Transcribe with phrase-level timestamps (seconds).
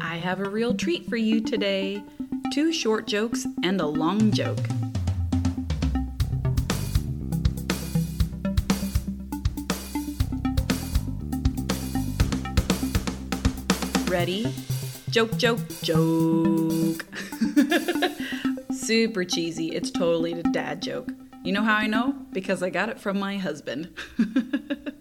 [0.00, 2.02] I have a real treat for you today
[2.52, 4.58] two short jokes and a long joke.
[14.06, 14.52] Ready?
[15.08, 17.06] Joke, joke, joke.
[18.72, 19.68] Super cheesy.
[19.68, 21.08] It's totally a dad joke.
[21.42, 22.14] You know how I know?
[22.32, 23.94] Because I got it from my husband.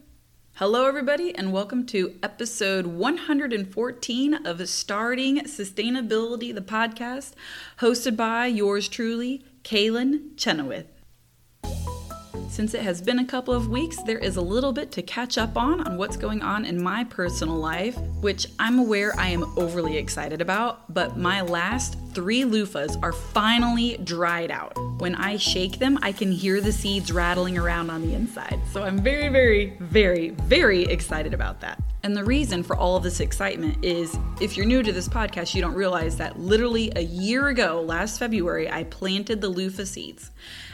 [0.62, 7.34] Hello, everybody, and welcome to episode 114 of Starting Sustainability, the podcast,
[7.80, 10.86] hosted by yours truly, Kaylin Chenoweth.
[12.52, 15.38] Since it has been a couple of weeks, there is a little bit to catch
[15.38, 19.58] up on on what's going on in my personal life, which I'm aware I am
[19.58, 24.74] overly excited about, but my last three loofahs are finally dried out.
[25.00, 28.60] When I shake them, I can hear the seeds rattling around on the inside.
[28.74, 31.82] So I'm very, very, very, very excited about that.
[32.04, 35.54] And the reason for all of this excitement is if you're new to this podcast,
[35.54, 40.32] you don't realize that literally a year ago, last February, I planted the loofah seeds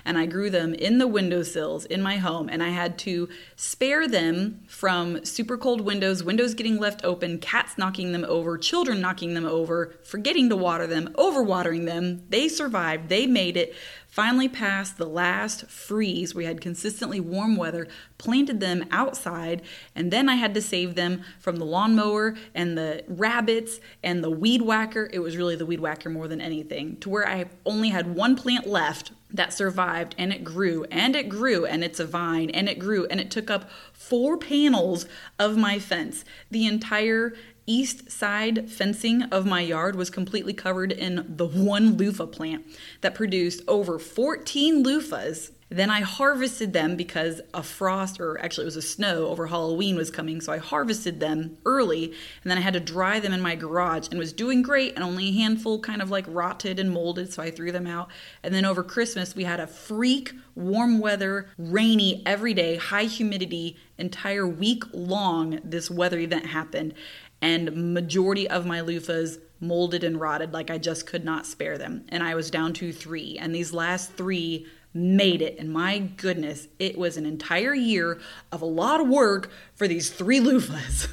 [0.07, 2.47] and I grew them in the windowsills in my home.
[2.49, 3.27] And I had to
[3.57, 9.01] spare them from super cold windows, windows getting left open, cats knocking them over, children
[9.01, 12.23] knocking them over, forgetting to water them, overwatering them.
[12.29, 13.75] They survived, they made it
[14.17, 16.33] finally passed the last freeze.
[16.33, 17.87] We had consistently warm weather,
[18.17, 19.61] planted them outside,
[19.93, 24.31] and then I had to save them from the lawnmower and the rabbits and the
[24.31, 25.07] weed whacker.
[25.13, 28.35] It was really the weed whacker more than anything, to where I only had one
[28.35, 32.67] plant left that survived and it grew and it grew and it's a vine and
[32.67, 35.05] it grew and it took up four panels
[35.37, 36.25] of my fence.
[36.49, 37.33] The entire
[37.67, 42.65] east side fencing of my yard was completely covered in the one loofah plant
[43.01, 48.67] that produced over 14 loofahs then I harvested them because a frost, or actually it
[48.67, 50.39] was a snow over Halloween was coming.
[50.39, 54.07] So I harvested them early and then I had to dry them in my garage
[54.09, 57.33] and was doing great and only a handful kind of like rotted and molded.
[57.33, 58.09] So I threw them out.
[58.43, 63.75] And then over Christmas, we had a freak warm weather, rainy every day, high humidity,
[63.97, 65.59] entire week long.
[65.63, 66.93] This weather event happened.
[67.41, 72.05] And majority of my loofahs molded and rotted like I just could not spare them.
[72.09, 73.37] And I was down to three.
[73.37, 75.57] And these last three made it.
[75.59, 78.19] And my goodness, it was an entire year
[78.51, 81.07] of a lot of work for these three loofahs.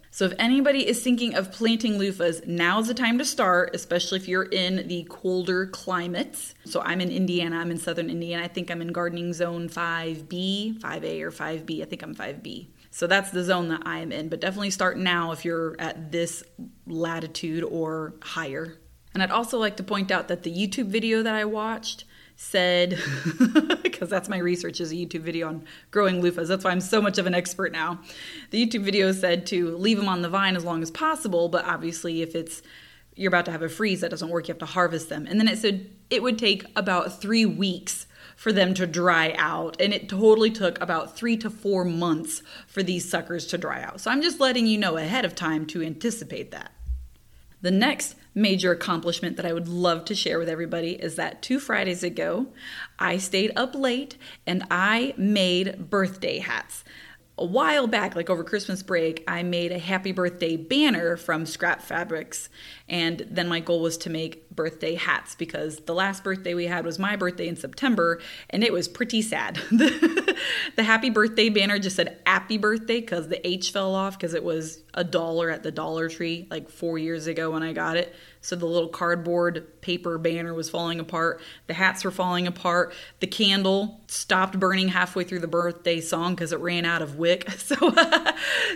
[0.10, 4.28] so, if anybody is thinking of planting loofahs, now's the time to start, especially if
[4.28, 6.54] you're in the colder climates.
[6.64, 8.44] So, I'm in Indiana, I'm in southern Indiana.
[8.44, 11.82] I think I'm in gardening zone 5B, 5A, or 5B.
[11.82, 12.66] I think I'm 5B.
[12.98, 14.28] So that's the zone that I am in.
[14.28, 16.42] But definitely start now if you're at this
[16.84, 18.76] latitude or higher.
[19.14, 22.98] And I'd also like to point out that the YouTube video that I watched said,
[23.84, 26.48] because that's my research is a YouTube video on growing loofahs.
[26.48, 28.00] That's why I'm so much of an expert now.
[28.50, 31.64] The YouTube video said to leave them on the vine as long as possible, but
[31.66, 32.62] obviously, if it's
[33.14, 34.48] you're about to have a freeze, that doesn't work.
[34.48, 35.24] You have to harvest them.
[35.28, 38.07] And then it said it would take about three weeks
[38.38, 39.76] for them to dry out.
[39.80, 44.00] And it totally took about three to four months for these suckers to dry out.
[44.00, 46.70] So I'm just letting you know ahead of time to anticipate that.
[47.62, 51.58] The next major accomplishment that I would love to share with everybody is that two
[51.58, 52.46] Fridays ago,
[52.96, 54.16] I stayed up late
[54.46, 56.84] and I made birthday hats
[57.38, 61.80] a while back, like over Christmas break, I made a happy birthday banner from scrap
[61.80, 62.48] fabrics.
[62.88, 66.84] And then my goal was to make birthday hats because the last birthday we had
[66.84, 69.56] was my birthday in September and it was pretty sad.
[69.70, 70.36] the,
[70.78, 74.82] happy birthday banner just said happy birthday because the H fell off because it was
[74.94, 78.14] a dollar at the Dollar Tree like four years ago when I got it.
[78.40, 81.40] So the little cardboard paper banner was falling apart.
[81.66, 82.94] The hats were falling apart.
[83.20, 87.48] The candle stopped burning halfway through the birthday song because it ran out of wick.
[87.68, 87.92] So,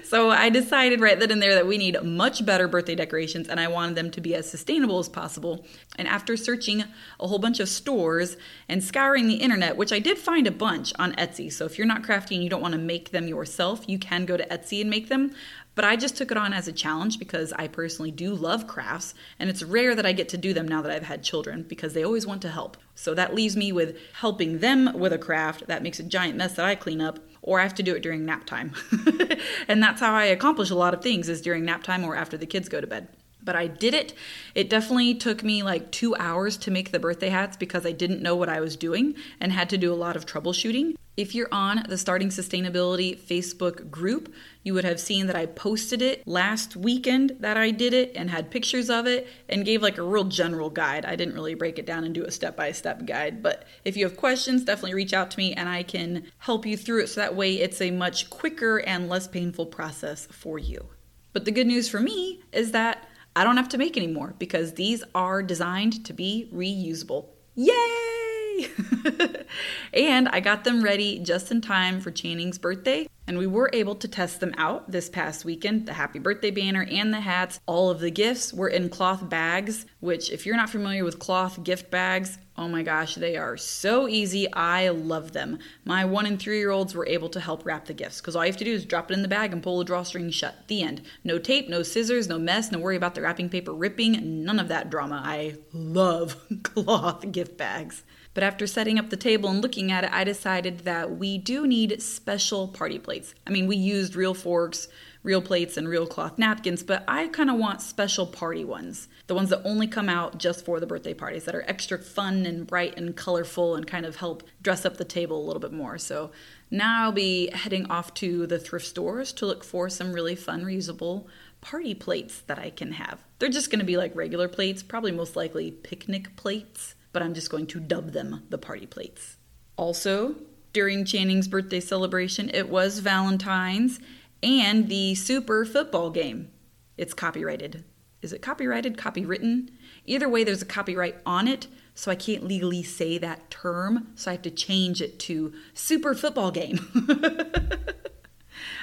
[0.05, 3.59] so I decided right then and there that we need much better birthday decorations, and
[3.59, 5.65] I wanted them to be as sustainable as possible.
[5.97, 6.85] And after searching
[7.19, 8.37] a whole bunch of stores
[8.69, 11.51] and scouring the internet, which I did find a bunch on Etsy.
[11.51, 14.27] So if you're not crafty and you don't want to make them yourself, you can
[14.27, 15.33] go to Etsy and make them.
[15.75, 19.15] But I just took it on as a challenge because I personally do love crafts,
[19.39, 21.95] and it's rare that I get to do them now that I've had children because
[21.95, 22.77] they always want to help.
[22.95, 26.55] So that leaves me with helping them with a craft that makes a giant mess
[26.55, 28.75] that I clean up, or I have to do it during nap time.
[29.69, 32.37] and that's how I accomplish a lot of things is during nap time or after
[32.37, 33.09] the kids go to bed
[33.45, 34.15] but I did it.
[34.55, 38.23] It definitely took me like two hours to make the birthday hats because I didn't
[38.23, 40.95] know what I was doing and had to do a lot of troubleshooting.
[41.15, 46.01] If you're on the Starting Sustainability Facebook group, you would have seen that I posted
[46.01, 49.99] it last weekend that I did it and had pictures of it and gave like
[49.99, 51.05] a real general guide.
[51.05, 53.95] I didn't really break it down and do a step by step guide, but if
[53.95, 57.09] you have questions, definitely reach out to me and I can help you through it
[57.09, 60.87] so that way it's a much quicker and less painful process for you.
[61.35, 64.35] But the good news for me is that I don't have to make any more
[64.39, 67.29] because these are designed to be reusable.
[67.55, 68.69] Yay!
[69.95, 73.09] and I got them ready just in time for Channing's birthday.
[73.27, 76.87] And we were able to test them out this past weekend the happy birthday banner
[76.91, 77.61] and the hats.
[77.67, 81.63] All of the gifts were in cloth bags, which, if you're not familiar with cloth
[81.63, 84.53] gift bags, oh my gosh, they are so easy.
[84.53, 85.61] I love them.
[85.85, 88.45] My one and three year olds were able to help wrap the gifts because all
[88.45, 90.67] you have to do is drop it in the bag and pull the drawstring shut.
[90.67, 91.03] The end.
[91.23, 94.69] No tape, no scissors, no mess, no worry about the wrapping paper ripping, none of
[94.69, 95.23] that drama.
[95.25, 98.03] I love cloth gift bags.
[98.35, 101.67] But after setting up the table and looking at it, I decided that we do
[101.67, 103.35] need special party plates.
[103.47, 104.89] I mean, we used real forks,
[105.23, 109.09] real plates, and real cloth napkins, but I kind of want special party ones.
[109.27, 112.47] The ones that only come out just for the birthday parties, that are extra fun
[112.47, 115.73] and bright and colorful and kind of help dress up the table a little bit
[115.73, 115.99] more.
[115.99, 116.31] So
[116.71, 120.65] now I'll be heading off to the thrift stores to look for some really fun,
[120.65, 121.27] reusable
[121.61, 123.23] party plates that I can have.
[123.39, 127.51] They're just to be like regular plates, probably most likely picnic plates but I'm just
[127.51, 129.37] going to dub them the party plates.
[129.77, 130.37] Also,
[130.73, 134.01] during Channing's birthday celebration, it was Valentine's
[134.43, 136.51] and the Super football game.
[136.97, 137.85] It's copyrighted.
[138.23, 138.97] Is it copyrighted?
[138.97, 139.71] Copywritten?
[140.07, 144.31] Either way, there's a copyright on it, so I can't legally say that term, so
[144.31, 146.79] I have to change it to Super football game.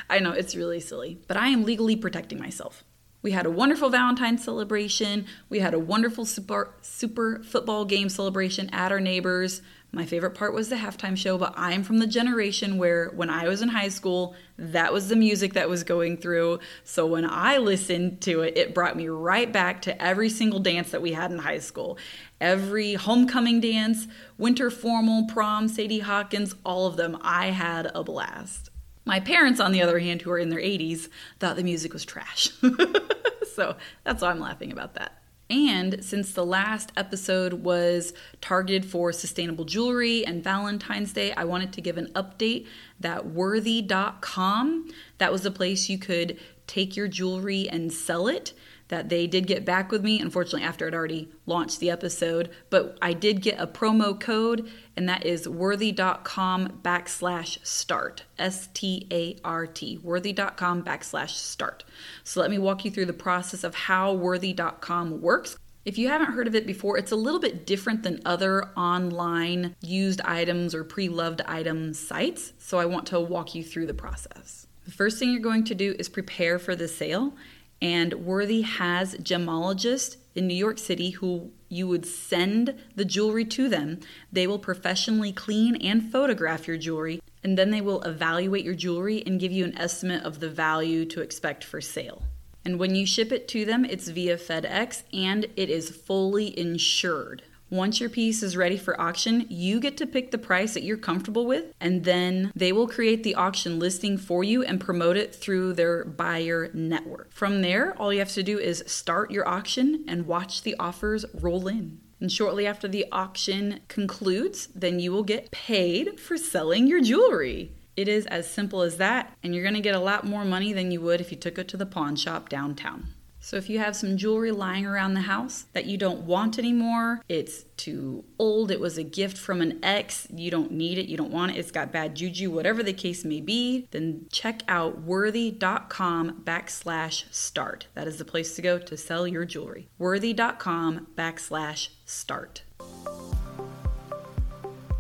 [0.10, 2.84] I know, it's really silly, but I am legally protecting myself.
[3.21, 5.25] We had a wonderful Valentine's celebration.
[5.50, 9.62] We had a wonderful super, super football game celebration at our neighbors.
[9.92, 13.48] My favorite part was the halftime show, but I'm from the generation where when I
[13.48, 16.60] was in high school, that was the music that was going through.
[16.83, 20.92] So when I listened to it, it brought me right back to every single dance
[20.92, 21.98] that we had in high school.
[22.39, 24.07] Every homecoming dance,
[24.38, 27.18] winter formal, prom, Sadie Hawkins, all of them.
[27.22, 28.69] I had a blast.
[29.10, 31.10] My parents, on the other hand, who are in their 80s,
[31.40, 32.52] thought the music was trash.
[33.56, 35.14] so that's why I'm laughing about that.
[35.50, 41.74] And since the last episode was targeted for sustainable jewelry and Valentine's Day, I wanted
[41.74, 42.68] to give an update
[43.00, 48.54] that worthy.com, that was the place you could take your jewelry and sell it
[48.89, 52.50] that they did get back with me, unfortunately, after I'd already launched the episode.
[52.69, 58.24] But I did get a promo code, and that is worthy.com backslash start.
[58.38, 60.00] S T A R T.
[60.03, 61.83] Worthy.com backslash start.
[62.24, 65.57] So let me walk you through the process of how worthy.com works.
[65.86, 69.75] If you haven't heard of it before, it's a little bit different than other online
[69.81, 72.53] used items or pre loved item sites.
[72.57, 74.68] So I want to walk you through the process.
[74.86, 77.33] The first thing you're going to do is prepare for the sale
[77.81, 83.70] and Worthy has gemologists in New York City who you would send the jewelry to
[83.70, 84.00] them.
[84.31, 89.24] They will professionally clean and photograph your jewelry, and then they will evaluate your jewelry
[89.26, 92.24] and give you an estimate of the value to expect for sale.
[92.66, 97.44] And when you ship it to them, it's via FedEx and it is fully insured.
[97.71, 100.98] Once your piece is ready for auction, you get to pick the price that you're
[100.98, 105.36] comfortable with, and then they will create the auction listing for you and promote it
[105.36, 107.31] through their buyer network.
[107.31, 111.25] From there, all you have to do is start your auction and watch the offers
[111.33, 112.00] roll in.
[112.19, 117.72] And shortly after the auction concludes, then you will get paid for selling your jewelry.
[117.95, 120.89] It is as simple as that, and you're gonna get a lot more money than
[120.89, 123.13] you would if you took it to the pawn shop downtown.
[123.50, 127.24] So if you have some jewelry lying around the house that you don't want anymore,
[127.27, 131.18] it's too old, it was a gift from an ex, you don't need it, you
[131.18, 135.01] don't want it, it's got bad juju, whatever the case may be, then check out
[135.01, 137.88] worthy.com backslash start.
[137.96, 139.88] That is the place to go to sell your jewelry.
[139.98, 142.62] Worthy.com backslash start.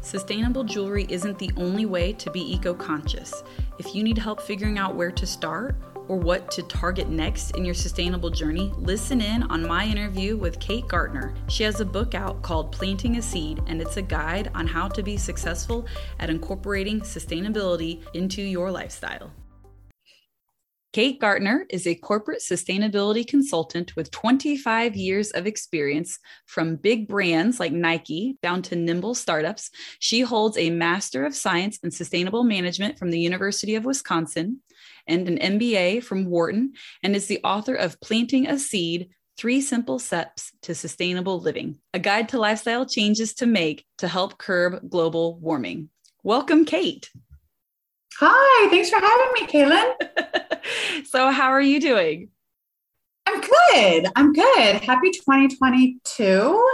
[0.01, 3.43] Sustainable jewelry isn't the only way to be eco conscious.
[3.77, 5.75] If you need help figuring out where to start,
[6.09, 10.59] or what to target next in your sustainable journey, listen in on my interview with
[10.59, 11.33] Kate Gaertner.
[11.47, 14.89] She has a book out called Planting a Seed, and it's a guide on how
[14.89, 15.85] to be successful
[16.19, 19.31] at incorporating sustainability into your lifestyle.
[20.91, 27.59] Kate Gaertner is a corporate sustainability consultant with 25 years of experience from big brands
[27.59, 29.69] like Nike down to nimble startups.
[29.99, 34.61] She holds a Master of Science in Sustainable Management from the University of Wisconsin
[35.09, 36.73] and an MBA from Wharton,
[37.03, 41.99] and is the author of Planting a Seed Three Simple Steps to Sustainable Living, a
[41.99, 45.89] guide to lifestyle changes to make to help curb global warming.
[46.23, 47.09] Welcome, Kate.
[48.19, 51.05] Hi, thanks for having me, Kaylin.
[51.05, 52.29] so, how are you doing?
[53.25, 54.07] I'm good.
[54.15, 54.81] I'm good.
[54.81, 56.69] Happy 2022.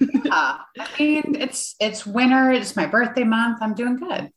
[0.24, 2.50] yeah, I mean, it's it's winter.
[2.50, 3.58] It's my birthday month.
[3.60, 4.30] I'm doing good.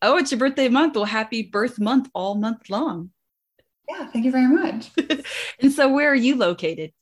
[0.00, 0.94] Oh, it's your birthday month.
[0.94, 3.10] Well, happy birth month all month long.
[3.88, 4.90] Yeah, thank you very much.
[5.60, 6.92] and so, where are you located?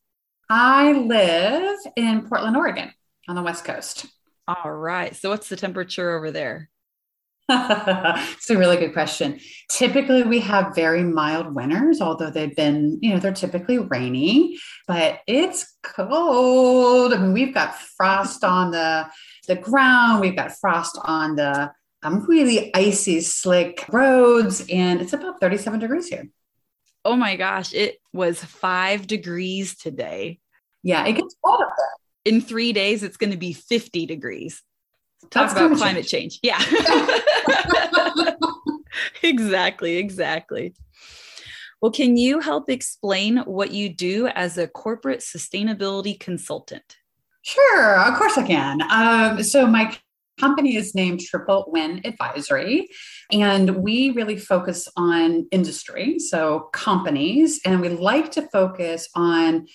[0.48, 2.92] I live in Portland, Oregon
[3.28, 4.06] on the West Coast.
[4.46, 5.14] All right.
[5.14, 6.70] So, what's the temperature over there?
[7.48, 9.38] it's a really good question.
[9.68, 15.20] Typically, we have very mild winters, although they've been, you know, they're typically rainy, but
[15.28, 17.12] it's cold.
[17.12, 19.06] I mean, we've got frost on the
[19.46, 21.70] the ground, we've got frost on the
[22.06, 26.28] um, really icy, slick roads, and it's about 37 degrees here.
[27.04, 30.40] Oh my gosh, it was five degrees today.
[30.82, 32.34] Yeah, it gets cold up there.
[32.34, 34.62] In three days, it's going to be 50 degrees.
[35.30, 36.40] Talk That's about climate change.
[36.42, 36.58] change.
[36.58, 38.34] Yeah.
[39.22, 40.74] exactly, exactly.
[41.80, 46.96] Well, can you help explain what you do as a corporate sustainability consultant?
[47.42, 48.82] Sure, of course I can.
[48.90, 49.96] Um, so, my
[50.38, 52.88] company is named Triple Win Advisory,
[53.32, 59.66] and we really focus on industry, so companies, and we like to focus on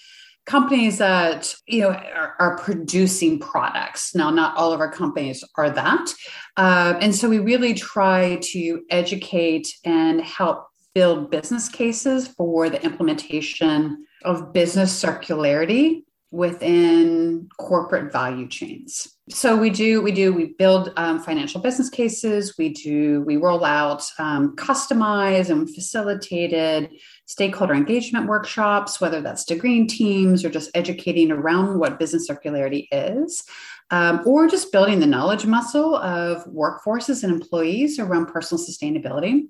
[0.45, 4.15] companies that you know are, are, producing products.
[4.15, 6.13] Now not all of our companies are that
[6.57, 12.83] uh, and so we really try to educate and help build business cases for the
[12.83, 20.93] implementation of business circularity within corporate value chains so we do we do we build
[20.97, 26.89] um, financial business cases we do we roll out um, customized and facilitated
[27.31, 32.89] stakeholder engagement workshops, whether that's to green teams or just educating around what business circularity
[32.91, 33.45] is,
[33.89, 39.43] um, or just building the knowledge muscle of workforces and employees around personal sustainability.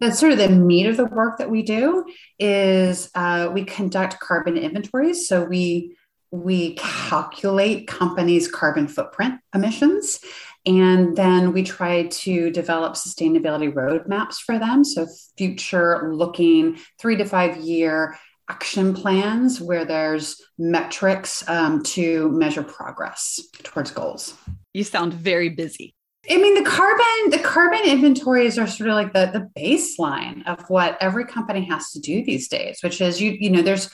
[0.00, 2.06] That's sort of the meat of the work that we do
[2.38, 5.28] is uh, we conduct carbon inventories.
[5.28, 5.94] So we
[6.42, 10.20] we calculate companies' carbon footprint emissions
[10.66, 14.84] and then we try to develop sustainability roadmaps for them.
[14.84, 15.06] So,
[15.38, 23.40] future looking three to five year action plans where there's metrics um, to measure progress
[23.62, 24.34] towards goals.
[24.74, 25.94] You sound very busy.
[26.28, 30.68] I mean, the carbon the carbon inventories are sort of like the the baseline of
[30.68, 33.88] what every company has to do these days, which is you you know there's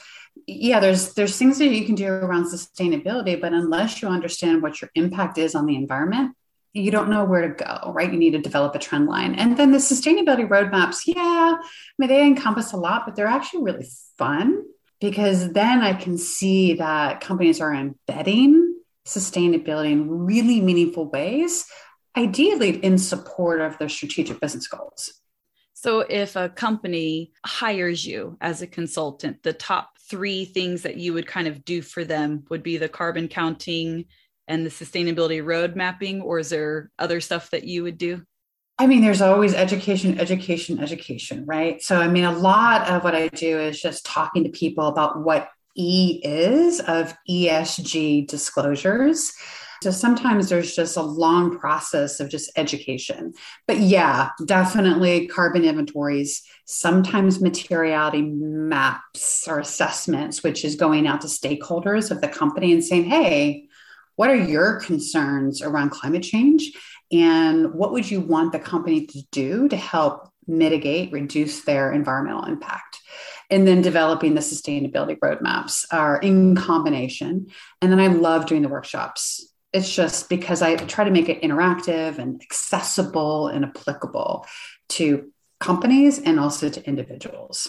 [0.46, 4.80] yeah there's there's things that you can do around sustainability, but unless you understand what
[4.80, 6.36] your impact is on the environment,
[6.72, 8.10] you don't know where to go, right?
[8.10, 9.34] You need to develop a trend line.
[9.34, 11.62] And then the sustainability roadmaps, yeah, I
[11.98, 13.86] mean, they encompass a lot, but they're actually really
[14.16, 14.62] fun
[15.00, 21.66] because then I can see that companies are embedding sustainability in really meaningful ways,
[22.16, 25.12] ideally in support of their strategic business goals.
[25.74, 31.14] So, if a company hires you as a consultant, the top three things that you
[31.14, 34.04] would kind of do for them would be the carbon counting,
[34.46, 38.20] and the sustainability road mapping, or is there other stuff that you would do?
[38.78, 41.80] I mean, there's always education, education, education, right?
[41.80, 45.24] So, I mean, a lot of what I do is just talking to people about
[45.24, 49.32] what E is of ESG disclosures.
[49.82, 53.34] So sometimes there's just a long process of just education.
[53.66, 61.26] But yeah, definitely carbon inventories, sometimes materiality maps or assessments, which is going out to
[61.26, 63.68] stakeholders of the company and saying, hey,
[64.16, 66.72] what are your concerns around climate change?
[67.10, 72.44] And what would you want the company to do to help mitigate, reduce their environmental
[72.44, 72.98] impact?
[73.50, 77.48] And then developing the sustainability roadmaps are in combination.
[77.80, 79.51] And then I love doing the workshops.
[79.72, 84.46] It's just because I try to make it interactive and accessible and applicable
[84.90, 87.68] to companies and also to individuals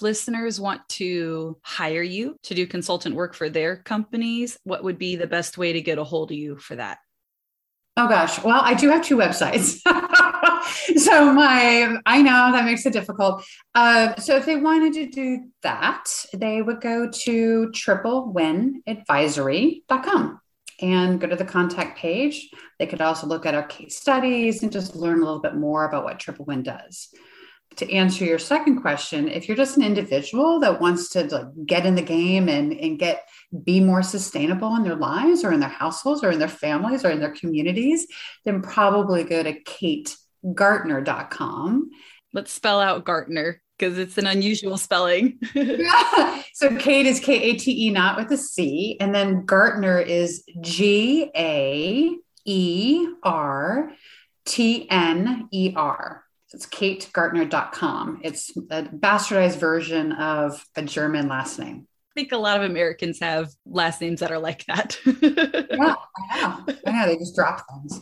[0.00, 5.16] listeners want to hire you to do consultant work for their companies, what would be
[5.16, 6.98] the best way to get a hold of you for that?
[7.96, 8.42] Oh gosh.
[8.42, 9.78] Well, I do have two websites.
[10.98, 13.44] so my I know that makes it difficult.
[13.74, 20.40] Uh, so if they wanted to do that, they would go to triplewinadvisory.com
[20.80, 22.50] and go to the contact page.
[22.78, 25.84] They could also look at our case studies and just learn a little bit more
[25.84, 27.10] about what Triple Win does
[27.76, 31.84] to answer your second question, if you're just an individual that wants to like get
[31.86, 33.28] in the game and, and get
[33.64, 37.10] be more sustainable in their lives or in their households or in their families or
[37.10, 38.06] in their communities,
[38.44, 41.90] then probably go to kategaertner.com.
[42.32, 45.38] Let's spell out Gaertner because it's an unusual spelling.
[45.54, 46.42] yeah.
[46.54, 48.96] So Kate is K A T E, not with a C.
[49.00, 53.90] And then Gaertner is G A E R
[54.44, 56.22] T N E R.
[56.52, 58.20] It's kategaertner.com.
[58.22, 61.88] It's a bastardized version of a German last name.
[62.16, 64.96] I think a lot of Americans have last names that are like that.
[65.04, 65.94] yeah,
[66.30, 66.74] I know.
[66.86, 67.06] I know.
[67.08, 68.00] They just drop things.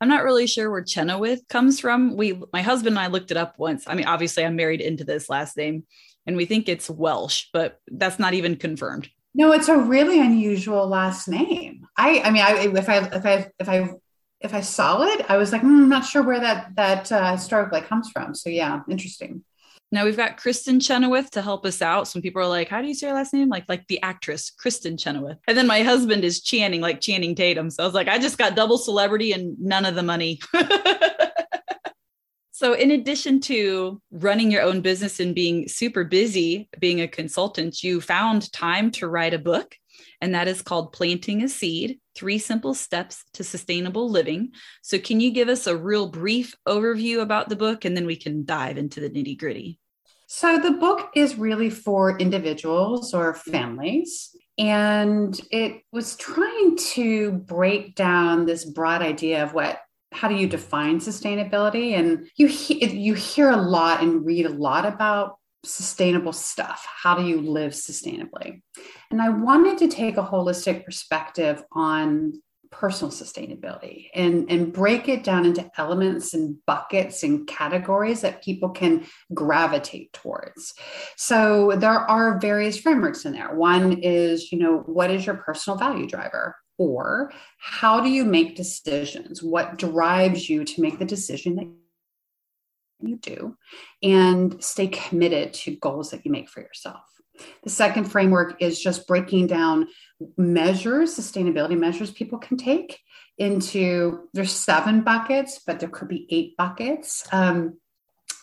[0.00, 2.16] I'm not really sure where Chenoweth comes from.
[2.16, 3.84] We, my husband and I looked it up once.
[3.86, 5.84] I mean, obviously, I'm married into this last name,
[6.26, 9.08] and we think it's Welsh, but that's not even confirmed.
[9.34, 11.86] No, it's a really unusual last name.
[11.96, 13.90] I, I mean, I, if I, if I, if I,
[14.40, 17.32] if I saw it, I was like, mm, I'm not sure where that that uh,
[17.32, 18.34] historically comes from.
[18.34, 19.44] So yeah, interesting.
[19.92, 22.08] Now we've got Kristin Chenoweth to help us out.
[22.08, 24.50] Some people are like, "How do you say your last name?" Like, like the actress
[24.50, 25.38] Kristin Chenoweth.
[25.46, 27.70] And then my husband is Channing, like Channing Tatum.
[27.70, 30.40] So I was like, I just got double celebrity and none of the money.
[32.58, 37.82] So, in addition to running your own business and being super busy being a consultant,
[37.82, 39.76] you found time to write a book,
[40.22, 44.52] and that is called Planting a Seed Three Simple Steps to Sustainable Living.
[44.82, 48.16] So, can you give us a real brief overview about the book, and then we
[48.16, 49.78] can dive into the nitty gritty?
[50.26, 54.34] So, the book is really for individuals or families.
[54.58, 59.80] And it was trying to break down this broad idea of what
[60.12, 64.50] how do you define sustainability and you he- you hear a lot and read a
[64.50, 68.62] lot about sustainable stuff how do you live sustainably
[69.10, 72.32] and i wanted to take a holistic perspective on
[72.70, 78.70] personal sustainability and, and break it down into elements and buckets and categories that people
[78.70, 80.74] can gravitate towards.
[81.16, 83.54] So there are various frameworks in there.
[83.54, 86.56] One is, you know, what is your personal value driver?
[86.78, 89.42] Or how do you make decisions?
[89.42, 91.68] What drives you to make the decision that
[93.00, 93.56] you do
[94.02, 97.02] and stay committed to goals that you make for yourself?
[97.64, 99.88] The second framework is just breaking down
[100.36, 102.98] measures, sustainability measures people can take
[103.38, 107.26] into there's seven buckets, but there could be eight buckets.
[107.32, 107.78] Um,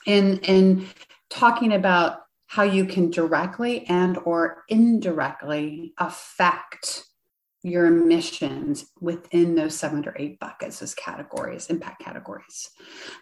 [0.05, 0.87] and, and
[1.29, 7.03] talking about how you can directly and or indirectly affect
[7.63, 12.69] your emissions within those seven or eight buckets, those categories, impact categories.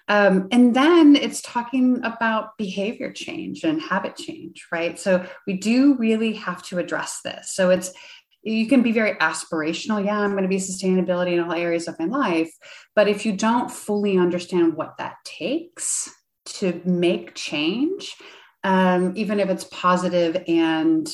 [0.07, 4.99] Um, and then it's talking about behavior change and habit change, right?
[4.99, 7.53] So we do really have to address this.
[7.53, 7.93] So it's,
[8.41, 10.03] you can be very aspirational.
[10.03, 12.51] Yeah, I'm going to be sustainability in all areas of my life.
[12.95, 16.09] But if you don't fully understand what that takes
[16.45, 18.15] to make change,
[18.63, 21.07] um, even if it's positive and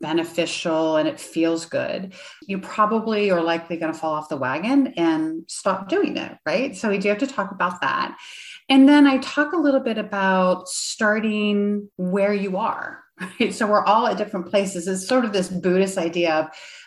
[0.00, 2.14] beneficial and it feels good,
[2.46, 6.76] you probably are likely going to fall off the wagon and stop doing it, right?
[6.76, 8.16] So we do have to talk about that.
[8.68, 13.00] And then I talk a little bit about starting where you are.
[13.38, 13.54] Right?
[13.54, 14.88] So we're all at different places.
[14.88, 16.46] It's sort of this Buddhist idea of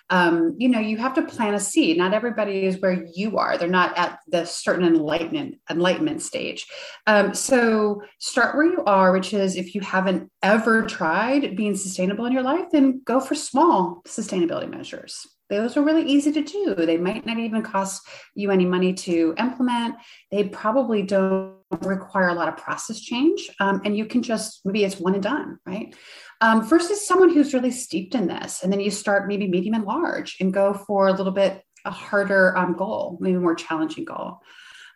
[0.10, 1.98] um, you know, you have to plant a seed.
[1.98, 3.58] Not everybody is where you are.
[3.58, 6.65] They're not at the certain enlightenment enlightenment stage.
[7.08, 12.26] Um, so start where you are, which is if you haven't ever tried being sustainable
[12.26, 15.28] in your life, then go for small sustainability measures.
[15.50, 16.76] Those are really easy to do.
[16.76, 19.96] They might not even cost you any money to implement.
[20.32, 23.49] They probably don't require a lot of process change.
[23.60, 25.95] Um, and you can just, maybe it's one and done, right?
[26.41, 28.63] Um, versus someone who's really steeped in this.
[28.63, 31.91] And then you start maybe medium and large and go for a little bit a
[31.91, 34.39] harder um, goal, maybe more challenging goal.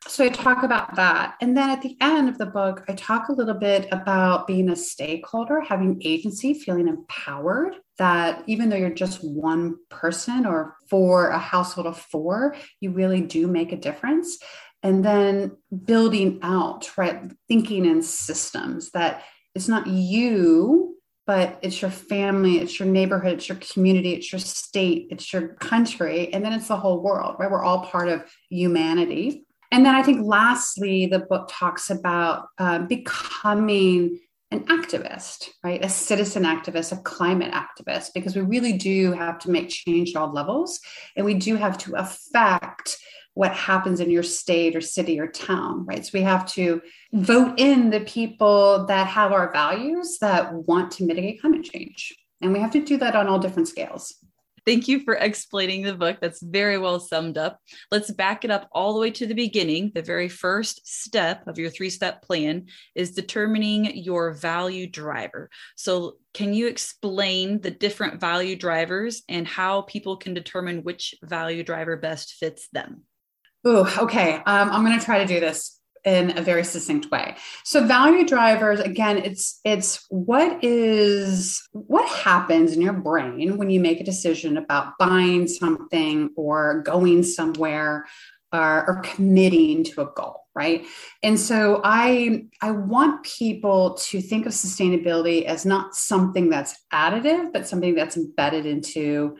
[0.07, 1.35] So I talk about that.
[1.41, 4.69] And then at the end of the book, I talk a little bit about being
[4.69, 11.29] a stakeholder, having agency, feeling empowered that even though you're just one person or for
[11.29, 14.39] a household of four, you really do make a difference.
[14.83, 17.31] And then building out, right?
[17.47, 20.91] Thinking in systems that it's not you
[21.27, 25.49] but it's your family, it's your neighborhood, it's your community, it's your state, it's your
[25.55, 27.49] country, and then it's the whole world, right?
[27.49, 29.45] We're all part of humanity.
[29.71, 35.83] And then I think lastly, the book talks about uh, becoming an activist, right?
[35.85, 40.17] A citizen activist, a climate activist, because we really do have to make change at
[40.17, 40.81] all levels.
[41.15, 42.97] And we do have to affect
[43.33, 46.05] what happens in your state or city or town, right?
[46.05, 46.81] So we have to
[47.13, 52.13] vote in the people that have our values that want to mitigate climate change.
[52.41, 54.15] And we have to do that on all different scales.
[54.63, 56.19] Thank you for explaining the book.
[56.21, 57.59] That's very well summed up.
[57.89, 59.91] Let's back it up all the way to the beginning.
[59.95, 65.49] The very first step of your three step plan is determining your value driver.
[65.75, 71.63] So, can you explain the different value drivers and how people can determine which value
[71.63, 73.03] driver best fits them?
[73.63, 74.35] Oh, okay.
[74.45, 77.35] Um, I'm going to try to do this in a very succinct way.
[77.63, 83.79] So value drivers again it's it's what is what happens in your brain when you
[83.79, 88.07] make a decision about buying something or going somewhere
[88.51, 90.85] or, or committing to a goal, right?
[91.21, 97.53] And so I I want people to think of sustainability as not something that's additive
[97.53, 99.37] but something that's embedded into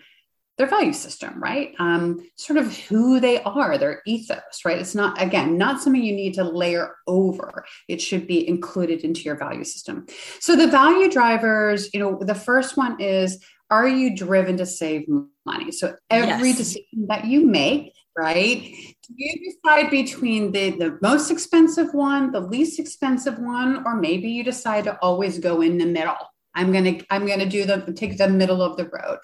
[0.57, 1.73] their value system, right?
[1.79, 4.77] Um, sort of who they are, their ethos, right?
[4.77, 7.65] It's not, again, not something you need to layer over.
[7.87, 10.05] It should be included into your value system.
[10.39, 15.07] So the value drivers, you know, the first one is are you driven to save
[15.45, 15.71] money?
[15.71, 16.57] So every yes.
[16.57, 18.61] decision that you make, right?
[18.61, 24.29] Do you decide between the, the most expensive one, the least expensive one, or maybe
[24.29, 26.17] you decide to always go in the middle?
[26.53, 29.19] I'm gonna, I'm gonna do the take the middle of the road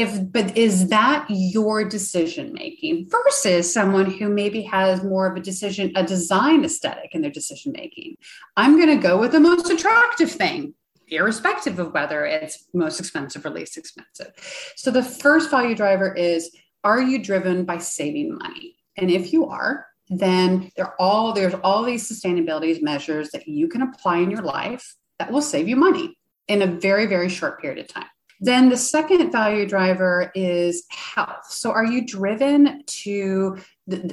[0.00, 5.40] if but is that your decision making versus someone who maybe has more of a
[5.40, 8.16] decision a design aesthetic in their decision making?
[8.56, 10.74] I'm going to go with the most attractive thing
[11.08, 14.32] irrespective of whether it's most expensive or least expensive.
[14.76, 18.76] So the first value driver is are you driven by saving money?
[18.96, 23.82] And if you are then there all there's all these sustainability measures that you can
[23.82, 27.78] apply in your life that will save you money in a very very short period
[27.78, 28.08] of time
[28.40, 31.46] then the second value driver is health.
[31.50, 33.58] So are you driven to,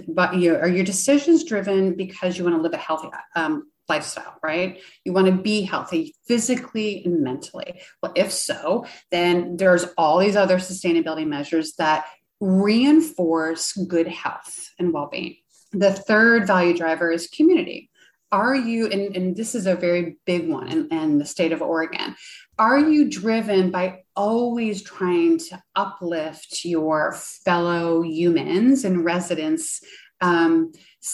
[0.08, 4.38] but you are your decisions driven because you want to live a healthy um, lifestyle,
[4.44, 4.82] right?
[5.06, 7.82] You want to be healthy physically and mentally.
[8.04, 12.06] Well, if so, then there's all these other sustainability measures that
[12.42, 15.38] reinforce good health and well being.
[15.72, 17.90] The third value driver is community.
[18.32, 21.62] Are you, and, and this is a very big one in, in the state of
[21.62, 22.16] Oregon,
[22.60, 29.82] are you driven by always trying to uplift your fellow humans and residents
[30.20, 30.72] um,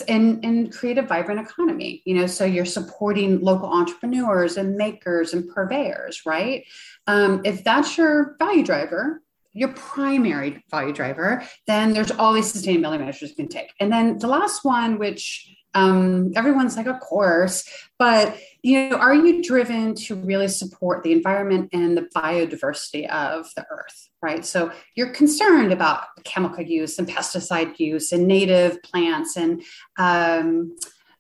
[0.08, 2.02] and, and create a vibrant economy?
[2.06, 6.66] You know so you're supporting local entrepreneurs and makers and purveyors right?
[7.08, 9.22] Um, if that's your value driver
[9.56, 13.72] your primary value driver then there's all these sustainability measures you can take.
[13.80, 19.14] And then the last one which um, everyone's like, of course, but you know, are
[19.14, 24.10] you driven to really support the environment and the biodiversity of the earth?
[24.22, 24.46] Right.
[24.46, 29.62] So you're concerned about chemical use and pesticide use and native plants and
[29.98, 30.78] um,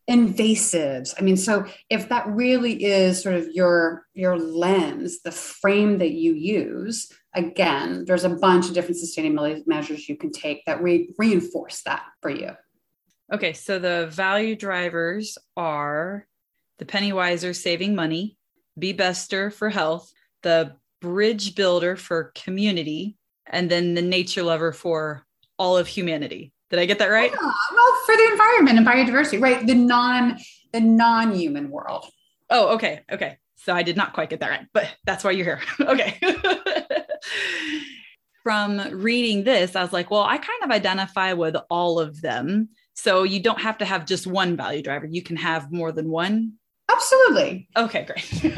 [0.09, 1.13] invasives.
[1.17, 6.11] I mean, so if that really is sort of your your lens, the frame that
[6.11, 11.09] you use, again, there's a bunch of different sustainability measures you can take that re-
[11.17, 12.51] reinforce that for you.
[13.33, 16.27] Okay, so the value drivers are
[16.77, 18.37] the Pennywiser saving money,
[18.77, 23.17] Be Bester for health, the Bridge Builder for community,
[23.47, 25.25] and then the Nature Lover for
[25.57, 26.53] all of humanity.
[26.69, 27.31] Did I get that right?
[27.31, 29.65] Yeah, well, for the environment and biodiversity, right?
[29.65, 30.37] The non
[30.71, 32.05] the non-human world.
[32.51, 33.37] Oh, okay, okay.
[33.55, 35.61] So I did not quite get that right, but that's why you're here.
[35.81, 36.19] okay.
[38.43, 42.69] From reading this, I was like, well, I kind of identify with all of them.
[42.93, 45.05] So you don't have to have just one value driver.
[45.05, 46.53] You can have more than one.
[46.89, 47.67] Absolutely.
[47.75, 48.53] Okay, great.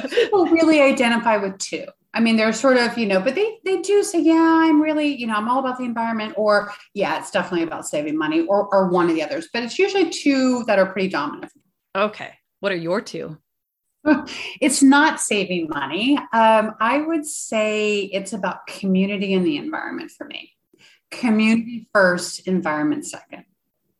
[0.10, 1.86] people really identify with two.
[2.14, 5.14] I mean, they're sort of, you know, but they they do say, yeah, I'm really,
[5.14, 8.68] you know, I'm all about the environment, or yeah, it's definitely about saving money, or
[8.72, 9.48] or one of the others.
[9.52, 11.52] But it's usually two that are pretty dominant.
[11.96, 12.34] Okay.
[12.60, 13.38] What are your two?
[14.60, 16.18] It's not saving money.
[16.32, 20.52] Um, I would say it's about community and the environment for me
[21.12, 23.44] community first, environment second.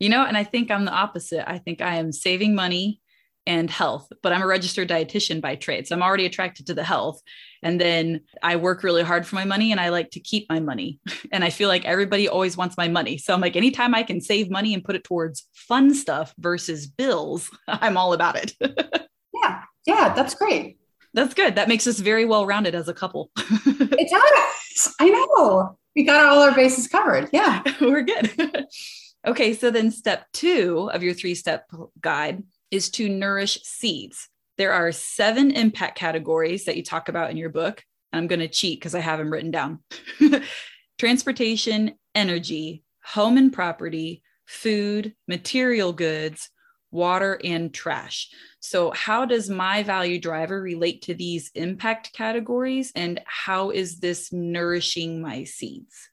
[0.00, 1.48] You know, and I think I'm the opposite.
[1.48, 3.00] I think I am saving money
[3.46, 5.86] and health, but I'm a registered dietitian by trade.
[5.86, 7.20] So I'm already attracted to the health.
[7.62, 10.60] And then I work really hard for my money and I like to keep my
[10.60, 11.00] money.
[11.32, 13.16] And I feel like everybody always wants my money.
[13.16, 16.86] So I'm like, anytime I can save money and put it towards fun stuff versus
[16.86, 18.54] bills, I'm all about it.
[19.32, 19.62] yeah.
[19.86, 20.12] Yeah.
[20.14, 20.78] That's great.
[21.14, 21.54] That's good.
[21.54, 23.30] That makes us very well rounded as a couple.
[23.36, 24.94] it does.
[25.00, 27.28] I know we got all our bases covered.
[27.32, 27.62] Yeah.
[27.80, 28.66] We're good.
[29.26, 29.54] okay.
[29.54, 34.28] So then step two of your three step guide is to nourish seeds.
[34.58, 37.82] There are seven impact categories that you talk about in your book.
[38.12, 39.80] And I'm going to cheat because I have them written down
[40.98, 46.50] transportation, energy, home and property, food, material goods,
[46.92, 48.28] water, and trash.
[48.60, 54.32] So, how does my value driver relate to these impact categories, and how is this
[54.32, 56.10] nourishing my seeds?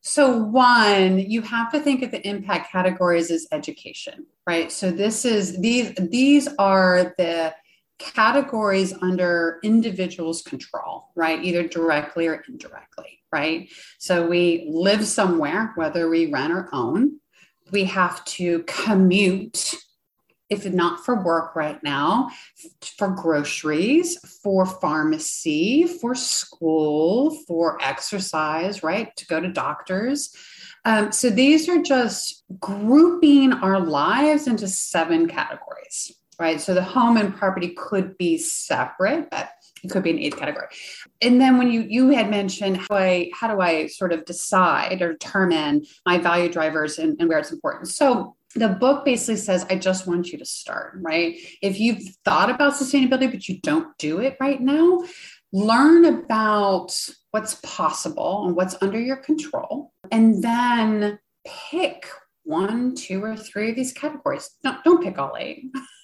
[0.00, 4.70] So, one, you have to think of the impact categories as education, right?
[4.70, 7.54] So, this is these these are the
[7.98, 11.42] categories under individuals' control, right?
[11.44, 13.68] Either directly or indirectly, right?
[13.98, 17.20] So, we live somewhere, whether we rent or own.
[17.70, 19.74] We have to commute
[20.50, 22.30] if not for work right now,
[22.96, 29.14] for groceries, for pharmacy, for school, for exercise, right?
[29.16, 30.34] To go to doctors.
[30.84, 36.60] Um, so these are just grouping our lives into seven categories, right?
[36.60, 39.50] So the home and property could be separate, but
[39.84, 40.66] it could be an eighth category.
[41.20, 45.02] And then when you you had mentioned how I how do I sort of decide
[45.02, 47.88] or determine my value drivers and, and where it's important.
[47.88, 51.36] So the book basically says, I just want you to start, right?
[51.62, 55.02] If you've thought about sustainability, but you don't do it right now,
[55.52, 56.98] learn about
[57.30, 62.06] what's possible and what's under your control, and then pick
[62.44, 64.50] one, two, or three of these categories.
[64.64, 65.64] No, don't pick all eight.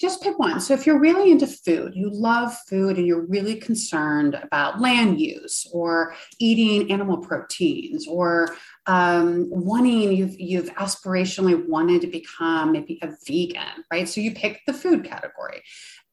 [0.00, 0.60] Just pick one.
[0.60, 5.20] So, if you're really into food, you love food, and you're really concerned about land
[5.20, 8.54] use or eating animal proteins or
[8.86, 14.08] um, wanting, you've, you've aspirationally wanted to become maybe a vegan, right?
[14.08, 15.62] So, you pick the food category.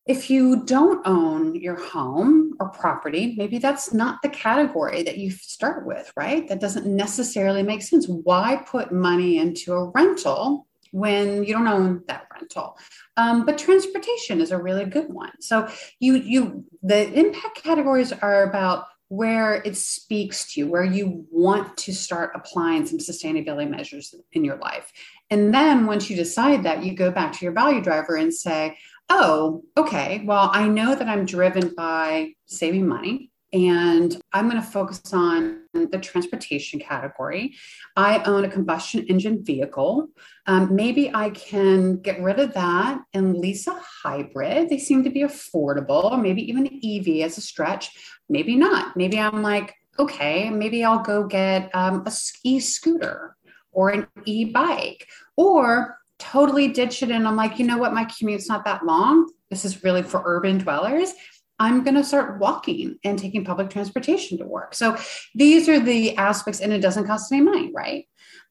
[0.06, 5.32] If you don't own your home or property, maybe that's not the category that you
[5.32, 6.46] start with, right?
[6.50, 8.06] That doesn't necessarily make sense.
[8.08, 12.78] Why put money into a rental when you don't own that rental?
[13.18, 15.32] Um, but transportation is a really good one.
[15.42, 15.68] So
[16.00, 21.78] you you the impact categories are about where it speaks to you, where you want
[21.78, 24.92] to start applying some sustainability measures in your life.
[25.30, 28.78] And then once you decide that, you go back to your value driver and say,
[29.10, 34.68] oh, okay, well, I know that I'm driven by saving money and I'm going to
[34.68, 37.56] focus on the transportation category.
[37.96, 40.08] I own a combustion engine vehicle.
[40.48, 44.70] Um, maybe I can get rid of that and lease a hybrid.
[44.70, 47.92] They seem to be affordable, or maybe even EV as a stretch.
[48.28, 48.98] Maybe not.
[48.98, 52.12] Maybe I'm like, okay, maybe I'll go get um, a
[52.44, 53.38] e scooter
[53.72, 55.08] or an e bike.
[55.38, 57.12] Or totally ditch it.
[57.12, 57.94] And I'm like, you know what?
[57.94, 59.30] My commute's not that long.
[59.50, 61.14] This is really for urban dwellers.
[61.60, 64.74] I'm going to start walking and taking public transportation to work.
[64.74, 64.98] So
[65.36, 68.06] these are the aspects, and it doesn't cost any money, right?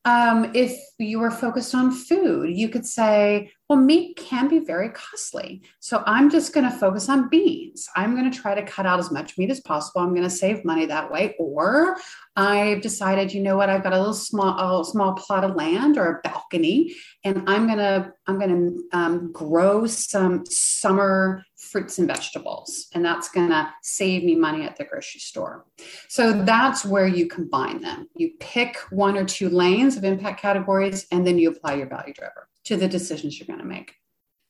[0.04, 4.90] Um, if you were focused on food, you could say, well, meat can be very
[4.90, 5.62] costly.
[5.80, 7.88] So I'm just going to focus on beans.
[7.96, 10.02] I'm going to try to cut out as much meat as possible.
[10.02, 11.34] I'm going to save money that way.
[11.38, 11.96] Or
[12.36, 15.96] I've decided, you know what, I've got a little small, a small plot of land
[15.96, 21.98] or a balcony, and I'm going to, I'm going to um, grow some summer fruits
[21.98, 22.88] and vegetables.
[22.92, 25.64] And that's going to save me money at the grocery store.
[26.08, 28.08] So that's where you combine them.
[28.16, 32.14] You pick one or two lanes of impact categories, and then you apply your value
[32.14, 33.94] driver to the decisions you're going to make.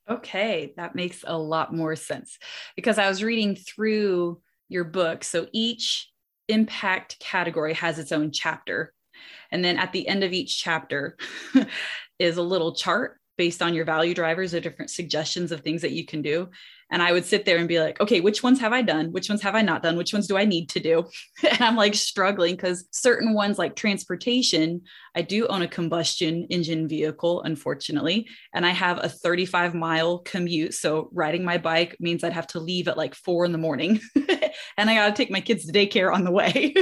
[0.09, 2.39] Okay, that makes a lot more sense
[2.77, 5.23] because I was reading through your book.
[5.23, 6.11] So each
[6.49, 8.93] impact category has its own chapter.
[9.51, 11.17] And then at the end of each chapter
[12.19, 15.93] is a little chart based on your value drivers or different suggestions of things that
[15.93, 16.49] you can do.
[16.93, 19.11] And I would sit there and be like, okay, which ones have I done?
[19.11, 19.97] Which ones have I not done?
[19.97, 21.05] Which ones do I need to do?
[21.51, 24.83] and I'm like struggling because certain ones, like transportation,
[25.17, 30.75] I do own a combustion engine vehicle, unfortunately, and I have a 35 mile commute.
[30.75, 34.01] So riding my bike means I'd have to leave at like four in the morning.
[34.77, 36.75] and I got to take my kids to daycare on the way.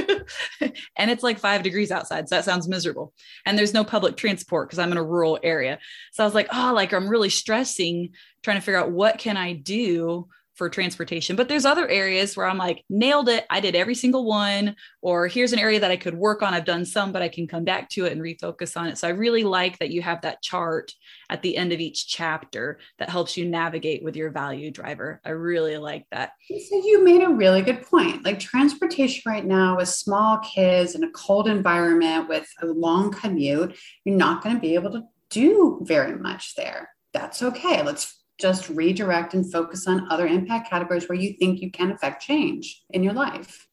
[0.95, 2.29] and it's like five degrees outside.
[2.29, 3.13] So that sounds miserable.
[3.45, 5.79] And there's no public transport because I'm in a rural area.
[6.11, 9.37] So I was like, oh, like I'm really stressing trying to figure out what can
[9.37, 10.27] I do
[10.61, 11.35] for transportation.
[11.35, 13.47] But there's other areas where I'm like, nailed it.
[13.49, 14.75] I did every single one.
[15.01, 16.53] Or here's an area that I could work on.
[16.53, 18.99] I've done some, but I can come back to it and refocus on it.
[18.99, 20.93] So I really like that you have that chart
[21.31, 25.19] at the end of each chapter that helps you navigate with your value driver.
[25.25, 26.33] I really like that.
[26.47, 28.23] So you made a really good point.
[28.23, 33.75] Like transportation right now with small kids in a cold environment with a long commute,
[34.05, 36.91] you're not going to be able to do very much there.
[37.13, 37.81] That's okay.
[37.81, 42.23] Let's just redirect and focus on other impact categories where you think you can affect
[42.23, 43.67] change in your life.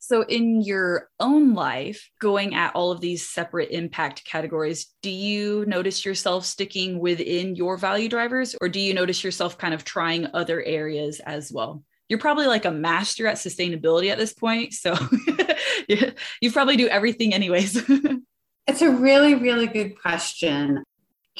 [0.00, 5.64] So, in your own life, going at all of these separate impact categories, do you
[5.66, 10.28] notice yourself sticking within your value drivers, or do you notice yourself kind of trying
[10.34, 11.82] other areas as well?
[12.08, 14.72] You're probably like a master at sustainability at this point.
[14.72, 14.96] So,
[16.40, 17.76] you probably do everything, anyways.
[18.66, 20.84] it's a really, really good question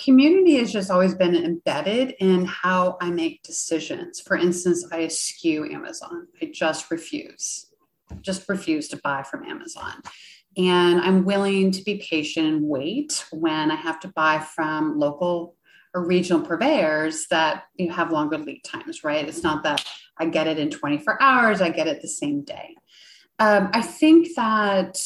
[0.03, 4.21] community has just always been embedded in how I make decisions.
[4.21, 6.29] For instance, I eschew Amazon.
[6.41, 7.67] I just refuse,
[8.21, 10.03] just refuse to buy from Amazon.
[10.57, 15.57] And I'm willing to be patient and wait when I have to buy from local
[15.95, 19.27] or regional purveyors that you have longer lead times, right?
[19.27, 19.85] It's not that
[20.17, 22.77] I get it in 24 hours, I get it the same day.
[23.39, 25.01] Um, I think that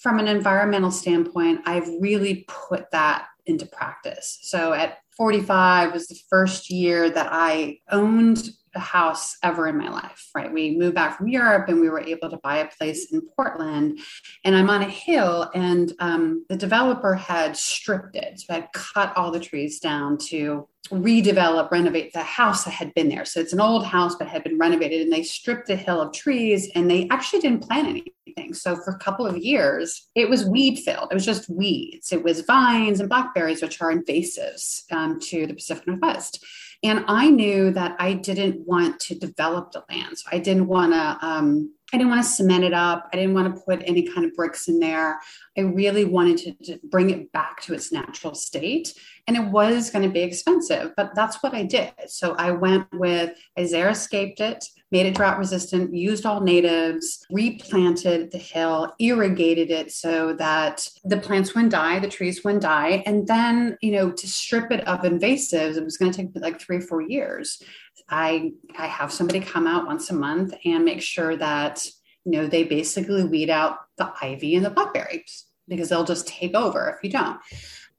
[0.00, 4.38] from an environmental standpoint, I've really put that into practice.
[4.42, 10.30] So at 45 was the first year that I owned house ever in my life,
[10.34, 10.52] right?
[10.52, 14.00] We moved back from Europe and we were able to buy a place in Portland.
[14.44, 18.40] And I'm on a hill, and um, the developer had stripped it.
[18.40, 23.08] So had cut all the trees down to redevelop, renovate the house that had been
[23.08, 23.24] there.
[23.24, 26.12] So it's an old house, but had been renovated, and they stripped the hill of
[26.12, 28.54] trees and they actually didn't plant anything.
[28.54, 31.08] So for a couple of years, it was weed filled.
[31.10, 32.12] It was just weeds.
[32.12, 36.44] It was vines and blackberries, which are invasives um, to the Pacific Northwest.
[36.82, 40.18] And I knew that I didn't want to develop the land.
[40.18, 43.08] So I didn't want to, um, I didn't want to cement it up.
[43.12, 45.20] I didn't want to put any kind of bricks in there.
[45.56, 48.94] I really wanted to, to bring it back to its natural state.
[49.26, 51.92] And it was going to be expensive, but that's what I did.
[52.08, 58.32] So I went with, I xeriscaped it, made it drought resistant, used all natives, replanted
[58.32, 63.02] the hill, irrigated it so that the plants wouldn't die, the trees wouldn't die.
[63.06, 66.60] And then, you know, to strip it of invasives, it was going to take like
[66.60, 67.62] three, or four years.
[68.08, 71.86] I, I have somebody come out once a month and make sure that,
[72.24, 76.54] you know, they basically weed out the ivy and the blackberries because they'll just take
[76.54, 77.38] over if you don't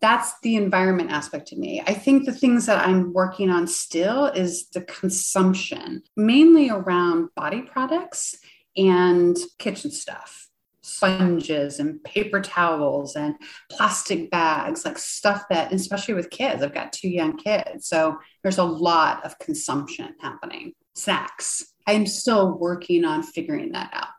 [0.01, 1.83] that's the environment aspect to me.
[1.85, 7.61] I think the things that I'm working on still is the consumption, mainly around body
[7.61, 8.37] products
[8.77, 10.48] and kitchen stuff.
[10.89, 13.35] Sponges and paper towels and
[13.71, 17.87] plastic bags, like stuff that, especially with kids, I've got two young kids.
[17.87, 20.73] So there's a lot of consumption happening.
[20.95, 21.65] Snacks.
[21.87, 24.09] I'm still working on figuring that out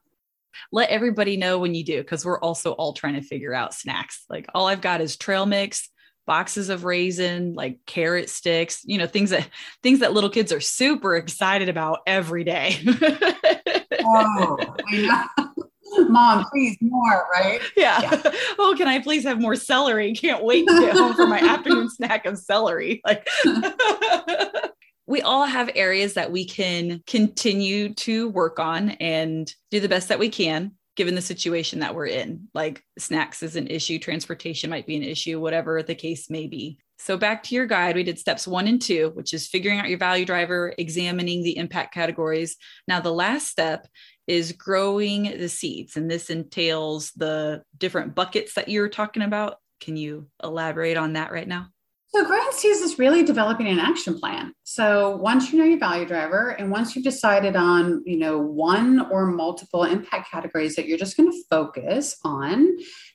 [0.72, 4.24] let everybody know when you do because we're also all trying to figure out snacks
[4.28, 5.88] like all i've got is trail mix
[6.26, 9.48] boxes of raisin like carrot sticks you know things that
[9.82, 12.76] things that little kids are super excited about every day
[14.04, 14.56] oh.
[16.12, 17.60] Mom, please more, right?
[17.76, 18.00] Yeah.
[18.02, 18.32] yeah.
[18.58, 20.12] Oh, can I please have more celery?
[20.14, 23.00] Can't wait to get home for my afternoon snack of celery.
[23.04, 23.26] Like
[25.06, 30.08] we all have areas that we can continue to work on and do the best
[30.08, 32.48] that we can given the situation that we're in.
[32.54, 36.78] Like snacks is an issue, transportation might be an issue, whatever the case may be.
[36.98, 39.88] So, back to your guide, we did steps one and two, which is figuring out
[39.88, 42.56] your value driver, examining the impact categories.
[42.86, 43.86] Now, the last step
[44.30, 49.56] is growing the seeds, and this entails the different buckets that you're talking about.
[49.80, 51.66] Can you elaborate on that right now?
[52.12, 54.52] So growing seeds is really developing an action plan.
[54.64, 59.08] So once you know your value driver and once you've decided on, you know, one
[59.12, 62.68] or multiple impact categories that you're just going to focus on,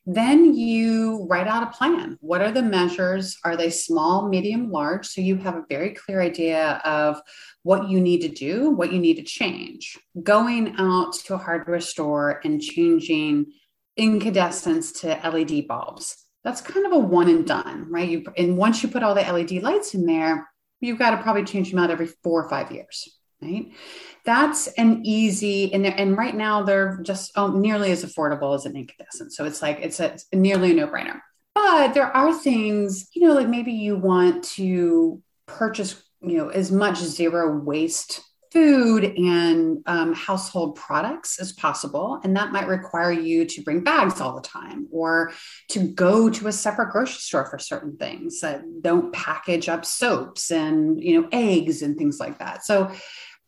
[0.05, 2.17] then you write out a plan.
[2.21, 3.37] What are the measures?
[3.43, 5.07] Are they small, medium, large?
[5.07, 7.21] So you have a very clear idea of
[7.65, 9.97] what you need to do, what you need to change.
[10.21, 13.47] Going out to a hardware store and changing
[13.97, 18.07] incandescents to LED bulbs that's kind of a one and done, right?
[18.07, 20.47] You and once you put all the LED lights in there,
[20.79, 23.09] you've got to probably change them out every four or five years,
[23.41, 23.73] right?
[24.25, 28.77] That's an easy and and right now they're just oh, nearly as affordable as an
[28.77, 31.19] incandescent, so it's like it's a it's nearly a no brainer.
[31.55, 36.71] But there are things, you know, like maybe you want to purchase, you know, as
[36.71, 38.21] much zero waste
[38.55, 42.21] food and um, household products as possible.
[42.23, 45.33] And that might require you to bring bags all the time or
[45.71, 50.51] to go to a separate grocery store for certain things that don't package up soaps
[50.51, 52.63] and, you know, eggs and things like that.
[52.63, 52.93] So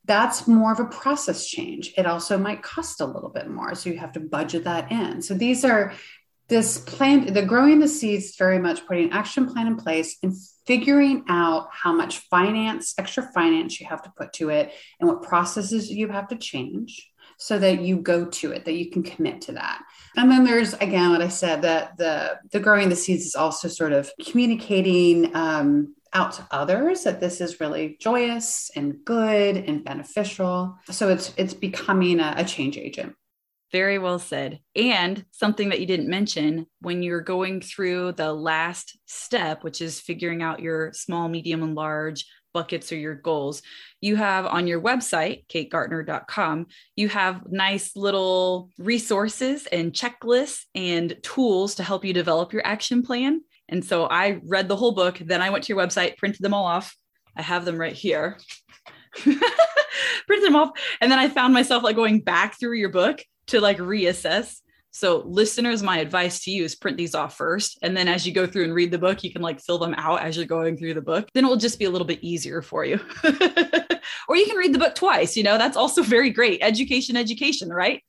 [0.03, 1.93] that's more of a process change.
[1.97, 3.75] It also might cost a little bit more.
[3.75, 5.21] So you have to budget that in.
[5.21, 5.93] So these are
[6.49, 10.33] this plan, the growing the seeds very much putting an action plan in place and
[10.67, 15.23] figuring out how much finance, extra finance you have to put to it and what
[15.23, 19.41] processes you have to change so that you go to it, that you can commit
[19.41, 19.81] to that.
[20.15, 23.67] And then there's again what I said that the the growing the seeds is also
[23.67, 29.83] sort of communicating um, out to others that this is really joyous and good and
[29.83, 30.77] beneficial.
[30.89, 33.15] So it's it's becoming a, a change agent.
[33.71, 34.59] Very well said.
[34.75, 39.99] And something that you didn't mention when you're going through the last step, which is
[39.99, 43.61] figuring out your small, medium, and large buckets or your goals,
[43.99, 51.75] you have on your website, kategaertner.com, you have nice little resources and checklists and tools
[51.75, 53.41] to help you develop your action plan.
[53.69, 56.53] And so I read the whole book, then I went to your website, printed them
[56.53, 56.95] all off.
[57.35, 58.37] I have them right here.
[60.27, 60.71] printed them off.
[61.01, 64.57] And then I found myself like going back through your book to like reassess.
[64.91, 67.77] So, listeners, my advice to you is print these off first.
[67.83, 69.93] And then as you go through and read the book, you can like fill them
[69.95, 71.29] out as you're going through the book.
[71.33, 72.99] Then it will just be a little bit easier for you.
[74.27, 75.37] or you can read the book twice.
[75.37, 76.59] You know, that's also very great.
[76.63, 78.01] Education, education, right?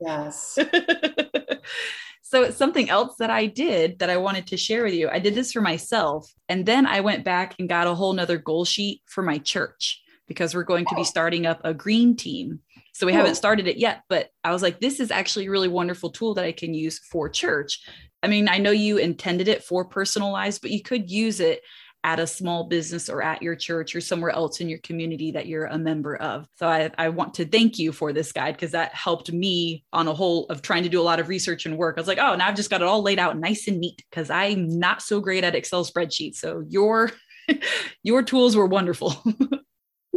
[0.00, 0.58] Yes.
[2.22, 5.10] so it's something else that I did that I wanted to share with you.
[5.10, 6.32] I did this for myself.
[6.48, 10.00] And then I went back and got a whole nother goal sheet for my church
[10.30, 12.60] because we're going to be starting up a green team.
[12.92, 13.18] So we cool.
[13.18, 16.34] haven't started it yet, but I was like, this is actually a really wonderful tool
[16.34, 17.80] that I can use for church.
[18.22, 21.62] I mean, I know you intended it for personalized, but you could use it
[22.04, 25.46] at a small business or at your church or somewhere else in your community that
[25.46, 26.46] you're a member of.
[26.54, 30.06] So I, I want to thank you for this guide because that helped me on
[30.06, 31.96] a whole of trying to do a lot of research and work.
[31.98, 34.04] I was like, oh, now I've just got it all laid out nice and neat
[34.08, 36.36] because I'm not so great at Excel spreadsheets.
[36.36, 37.10] So your
[38.04, 39.20] your tools were wonderful.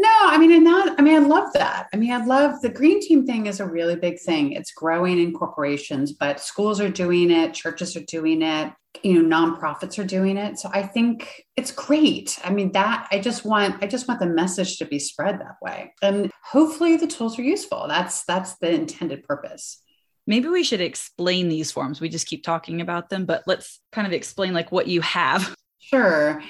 [0.03, 1.87] No, I mean, and that, I mean, I love that.
[1.93, 4.51] I mean, I love the green team thing is a really big thing.
[4.51, 9.33] It's growing in corporations, but schools are doing it, churches are doing it, you know,
[9.33, 10.59] nonprofits are doing it.
[10.59, 12.37] So I think it's great.
[12.43, 15.55] I mean, that I just want, I just want the message to be spread that
[15.61, 15.93] way.
[16.01, 17.85] And hopefully the tools are useful.
[17.87, 19.81] That's, that's the intended purpose.
[20.27, 22.01] Maybe we should explain these forms.
[22.01, 25.55] We just keep talking about them, but let's kind of explain like what you have.
[25.79, 26.41] Sure.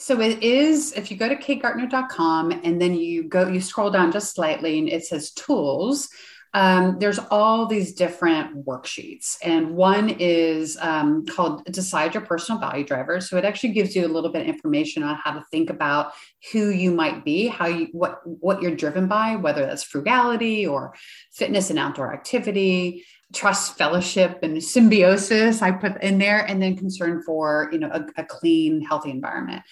[0.00, 4.12] So it is, if you go to kategaertner.com and then you go, you scroll down
[4.12, 6.08] just slightly and it says tools.
[6.54, 12.84] Um, there's all these different worksheets, and one is um, called Decide Your Personal Value
[12.84, 13.20] Driver.
[13.20, 16.12] So it actually gives you a little bit of information on how to think about
[16.50, 20.92] who you might be, how you what what you're driven by, whether that's frugality or
[21.30, 27.22] fitness and outdoor activity, trust fellowship and symbiosis i put in there and then concern
[27.22, 29.62] for you know a, a, clean healthy environment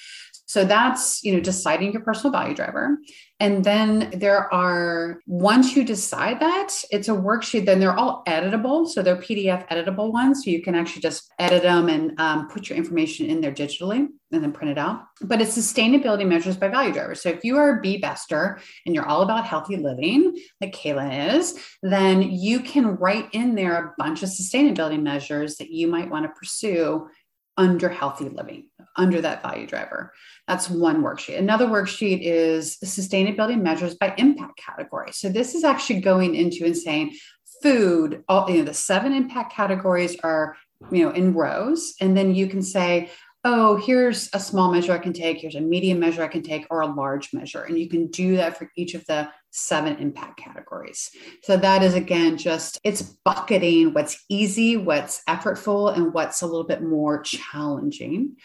[0.49, 2.99] so that's you know deciding your personal value driver
[3.39, 8.89] and then there are once you decide that it's a worksheet then they're all editable
[8.89, 12.69] so they're pdf editable ones so you can actually just edit them and um, put
[12.69, 15.05] your information in there digitally and then print it out.
[15.23, 17.15] But it's sustainability measures by value driver.
[17.15, 21.35] So if you are a be bester and you're all about healthy living, like Kayla
[21.35, 26.11] is, then you can write in there a bunch of sustainability measures that you might
[26.11, 27.09] want to pursue
[27.57, 30.13] under healthy living, under that value driver.
[30.49, 31.39] That's one worksheet.
[31.39, 35.13] Another worksheet is sustainability measures by impact category.
[35.13, 37.17] So this is actually going into and saying
[37.63, 40.57] food, all you know, the seven impact categories are
[40.91, 43.11] you know in rows and then you can say
[43.45, 46.67] oh, here's a small measure I can take, here's a medium measure I can take,
[46.71, 47.63] or a large measure.
[47.63, 51.11] And you can do that for each of the seven impact categories.
[51.45, 56.67] So that is again just it's bucketing what's easy, what's effortful, and what's a little
[56.67, 58.37] bit more challenging.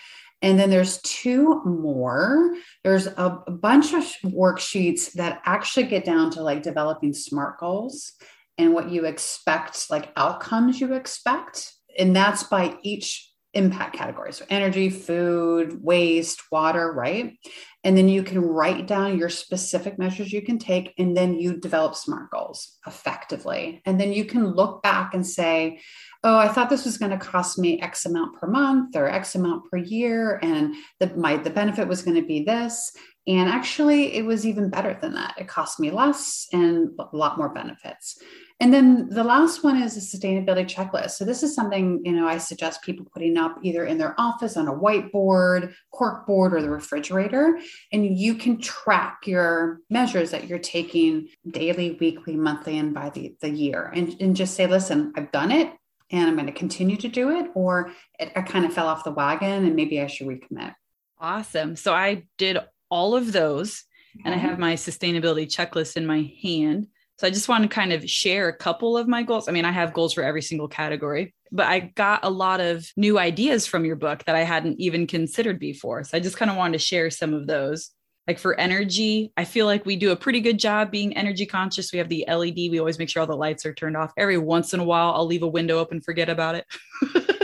[0.44, 2.54] And then there's two more.
[2.84, 8.12] There's a, bunch of worksheets that actually get down to like developing SMART goals
[8.58, 11.72] and what you expect, like outcomes you expect.
[11.98, 14.34] And that's by each impact category.
[14.34, 17.38] so energy food waste water right
[17.84, 21.60] and then you can write down your specific measures you can take and then you
[21.60, 25.80] develop smart goals effectively and then you can look back and say
[26.24, 29.36] oh i thought this was going to cost me x amount per month or x
[29.36, 32.92] amount per year and the my the benefit was going to be this
[33.26, 37.38] and actually it was even better than that it cost me less and a lot
[37.38, 38.18] more benefits
[38.64, 41.12] and then the last one is a sustainability checklist.
[41.12, 44.56] So this is something, you know, I suggest people putting up either in their office
[44.56, 47.60] on a whiteboard, cork board, or the refrigerator.
[47.92, 53.36] And you can track your measures that you're taking daily, weekly, monthly, and by the,
[53.42, 53.92] the year.
[53.94, 55.74] And, and just say, listen, I've done it
[56.14, 59.04] and I'm going to continue to do it, or it, I kind of fell off
[59.04, 60.76] the wagon and maybe I should recommit.
[61.20, 61.76] Awesome.
[61.76, 62.60] So I did
[62.90, 63.84] all of those
[64.24, 66.88] and I have my sustainability checklist in my hand.
[67.18, 69.50] So I just want to kind of share a couple of my goals.
[69.50, 72.86] I mean, I have goals for every single category, but I got a lot of
[72.96, 76.04] new ideas from your book that I hadn't even considered before.
[76.04, 77.90] So I just kind of wanted to share some of those.
[78.28, 81.92] Like for energy, I feel like we do a pretty good job being energy conscious.
[81.92, 84.14] We have the LED, we always make sure all the lights are turned off.
[84.18, 86.66] Every once in a while, I'll leave a window open, forget about it.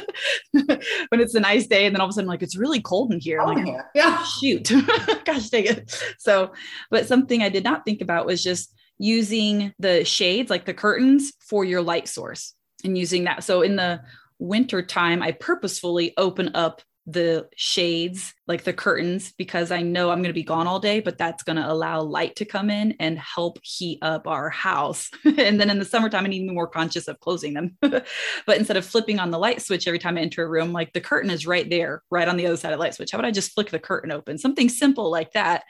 [1.10, 3.12] when it's a nice day and then all of a sudden like it's really cold
[3.12, 3.42] in here.
[3.42, 4.72] Oh, like, yeah, shoot.
[5.26, 6.04] Gosh dang it.
[6.18, 6.54] So,
[6.90, 11.34] but something I did not think about was just using the shades, like the curtains,
[11.42, 12.54] for your light source
[12.84, 13.44] and using that.
[13.44, 14.02] So in the
[14.40, 16.82] winter time, I purposefully open up
[17.12, 21.00] the shades, like the curtains, because I know I'm going to be gone all day,
[21.00, 25.10] but that's going to allow light to come in and help heat up our house.
[25.26, 27.78] and then in the summertime, I need to be more conscious of closing them.
[27.82, 30.94] but instead of flipping on the light switch every time I enter a room, like
[30.94, 33.12] the curtain is right there, right on the other side of the light switch.
[33.12, 34.38] How about I just flick the curtain open?
[34.38, 35.64] Something simple like that.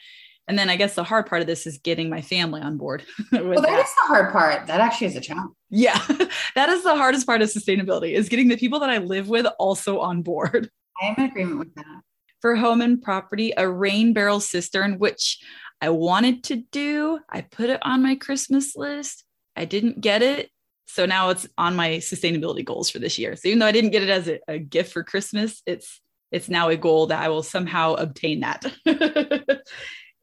[0.50, 3.06] And then I guess the hard part of this is getting my family on board.
[3.32, 4.66] well, that, that is the hard part.
[4.66, 5.52] That actually is a challenge.
[5.70, 6.04] Yeah.
[6.56, 9.46] that is the hardest part of sustainability is getting the people that I live with
[9.60, 10.72] also on board.
[11.02, 12.02] I am in agreement with that.
[12.42, 15.40] For home and property, a rain barrel cistern, which
[15.82, 17.20] I wanted to do.
[17.30, 19.24] I put it on my Christmas list.
[19.56, 20.50] I didn't get it.
[20.88, 23.36] So now it's on my sustainability goals for this year.
[23.36, 26.50] So even though I didn't get it as a, a gift for Christmas, it's it's
[26.50, 28.66] now a goal that I will somehow obtain that.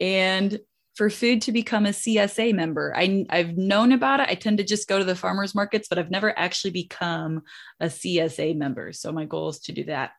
[0.00, 0.58] And
[0.96, 2.94] for food to become a CSA member.
[2.96, 4.28] I, I've known about it.
[4.30, 7.42] I tend to just go to the farmers markets, but I've never actually become
[7.80, 8.92] a CSA member.
[8.92, 10.12] So my goal is to do that.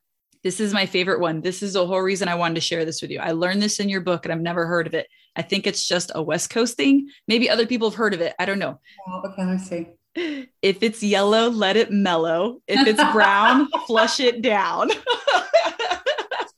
[0.43, 1.41] This is my favorite one.
[1.41, 3.19] This is the whole reason I wanted to share this with you.
[3.19, 5.07] I learned this in your book and I've never heard of it.
[5.35, 7.09] I think it's just a West Coast thing.
[7.27, 8.33] Maybe other people have heard of it.
[8.39, 8.79] I don't know.
[9.07, 9.87] Oh, okay, I see.
[10.61, 12.61] If it's yellow, let it mellow.
[12.67, 14.89] If it's brown, flush it down.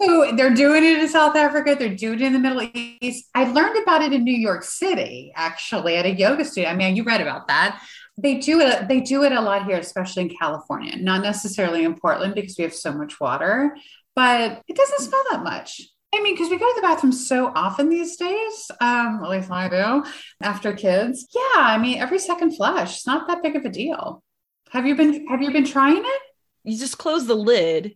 [0.02, 1.76] so they're doing it in South Africa.
[1.78, 3.30] They're doing it in the Middle East.
[3.36, 6.70] I learned about it in New York City, actually, at a yoga studio.
[6.70, 7.82] I mean, you read about that
[8.22, 11.96] they do it they do it a lot here especially in california not necessarily in
[11.96, 13.76] portland because we have so much water
[14.16, 15.82] but it doesn't smell that much
[16.14, 19.52] I mean, because we go to the bathroom so often these days, um, at least
[19.52, 20.04] I do,
[20.42, 21.28] after kids.
[21.36, 24.24] Yeah, I mean, every second flush, it's not that big of a deal.
[24.72, 26.22] Have you been have you been trying it?
[26.70, 27.96] You just close the lid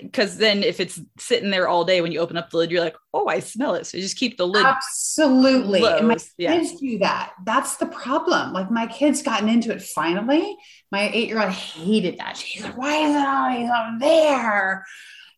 [0.00, 2.80] because then if it's sitting there all day when you open up the lid you're
[2.80, 3.86] like oh i smell it.
[3.86, 5.80] So you just keep the lid absolutely.
[5.80, 6.56] My yeah.
[6.56, 7.32] kids do that.
[7.44, 8.52] That's the problem.
[8.52, 10.56] Like my kids gotten into it finally.
[10.90, 12.36] My eight-year-old hated that.
[12.36, 14.84] She's like why is it always up there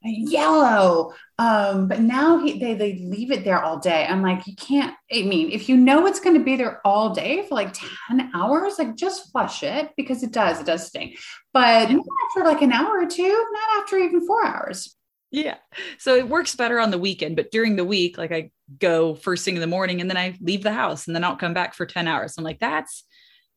[0.02, 1.12] yellow.
[1.38, 4.06] Um, but now he, they they leave it there all day.
[4.06, 4.94] I'm like, you can't.
[5.12, 8.30] I mean, if you know it's going to be there all day for like ten
[8.34, 10.60] hours, like just flush it because it does.
[10.60, 11.18] It does stink,
[11.52, 13.46] but not after like an hour or two.
[13.52, 14.96] Not after even four hours.
[15.30, 15.56] Yeah.
[15.98, 19.44] So it works better on the weekend, but during the week, like I go first
[19.44, 21.74] thing in the morning and then I leave the house and then I'll come back
[21.74, 22.36] for 10 hours.
[22.38, 23.04] I'm like, that's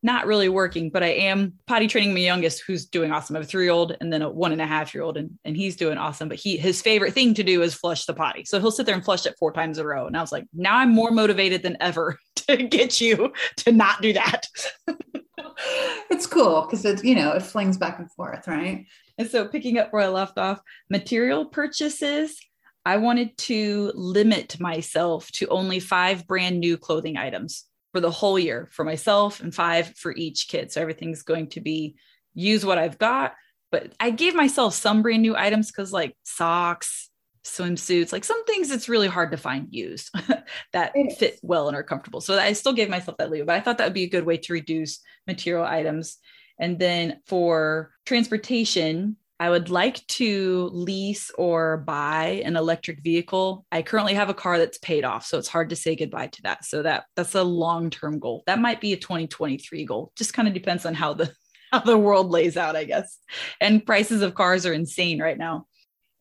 [0.01, 3.35] not really working, but I am potty training my youngest, who's doing awesome.
[3.35, 5.17] I have a three year old and then a one and a half year old,
[5.17, 6.29] and, and he's doing awesome.
[6.29, 8.45] But he his favorite thing to do is flush the potty.
[8.45, 10.07] So he'll sit there and flush it four times a row.
[10.07, 14.01] And I was like, now I'm more motivated than ever to get you to not
[14.01, 14.47] do that.
[16.09, 18.85] it's cool because it's you know it flings back and forth, right?
[19.17, 22.39] And so picking up where I left off, material purchases.
[22.85, 28.37] I wanted to limit myself to only five brand new clothing items for the whole
[28.37, 30.71] year for myself and five for each kid.
[30.71, 31.95] So everything's going to be
[32.33, 33.33] use what I've got.
[33.71, 37.09] But I gave myself some brand new items because, like socks,
[37.45, 40.09] swimsuits, like some things it's really hard to find used
[40.73, 42.21] that fit well and are comfortable.
[42.21, 44.25] So I still gave myself that leeway, but I thought that would be a good
[44.25, 46.17] way to reduce material items.
[46.59, 53.65] And then for transportation, I would like to lease or buy an electric vehicle.
[53.71, 56.41] I currently have a car that's paid off, so it's hard to say goodbye to
[56.43, 56.65] that.
[56.65, 58.43] So that that's a long-term goal.
[58.47, 60.11] That might be a 2023 goal.
[60.17, 61.33] Just kind of depends on how the
[61.71, 63.17] how the world lays out, I guess.
[63.61, 65.67] And prices of cars are insane right now.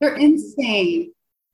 [0.01, 1.13] They're insane.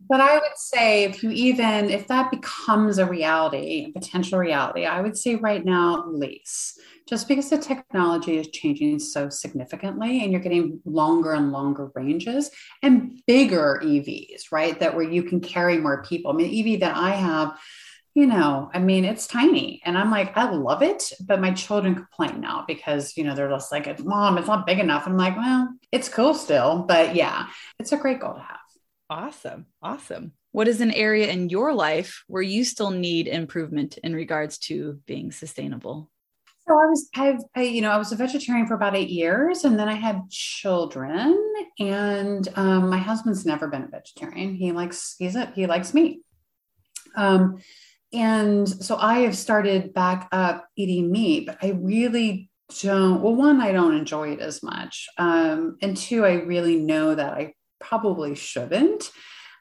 [0.08, 4.84] But I would say if you even if that becomes a reality, a potential reality,
[4.84, 6.78] I would say right now lease
[7.08, 12.50] just because the technology is changing so significantly and you're getting longer and longer ranges
[12.82, 14.78] and bigger EVs, right?
[14.80, 16.32] That where you can carry more people.
[16.32, 17.58] I mean, EV that I have,
[18.14, 19.82] you know, I mean, it's tiny.
[19.84, 23.50] And I'm like, I love it, but my children complain now because, you know, they're
[23.50, 25.06] just like, mom, it's not big enough.
[25.06, 26.84] I'm like, well, it's cool still.
[26.88, 27.48] But yeah,
[27.78, 28.63] it's a great goal to have.
[29.14, 29.66] Awesome.
[29.80, 30.32] Awesome.
[30.50, 34.98] What is an area in your life where you still need improvement in regards to
[35.06, 36.10] being sustainable?
[36.66, 39.62] So I was, I've, I, you know, I was a vegetarian for about eight years,
[39.62, 41.38] and then I had children.
[41.78, 44.56] And um, my husband's never been a vegetarian.
[44.56, 46.22] He likes, he's a, he likes meat.
[47.14, 47.58] Um,
[48.12, 52.50] and so I have started back up eating meat, but I really
[52.80, 53.20] don't.
[53.20, 57.32] Well, one, I don't enjoy it as much, um, and two, I really know that
[57.32, 57.54] I
[57.88, 59.10] probably shouldn't.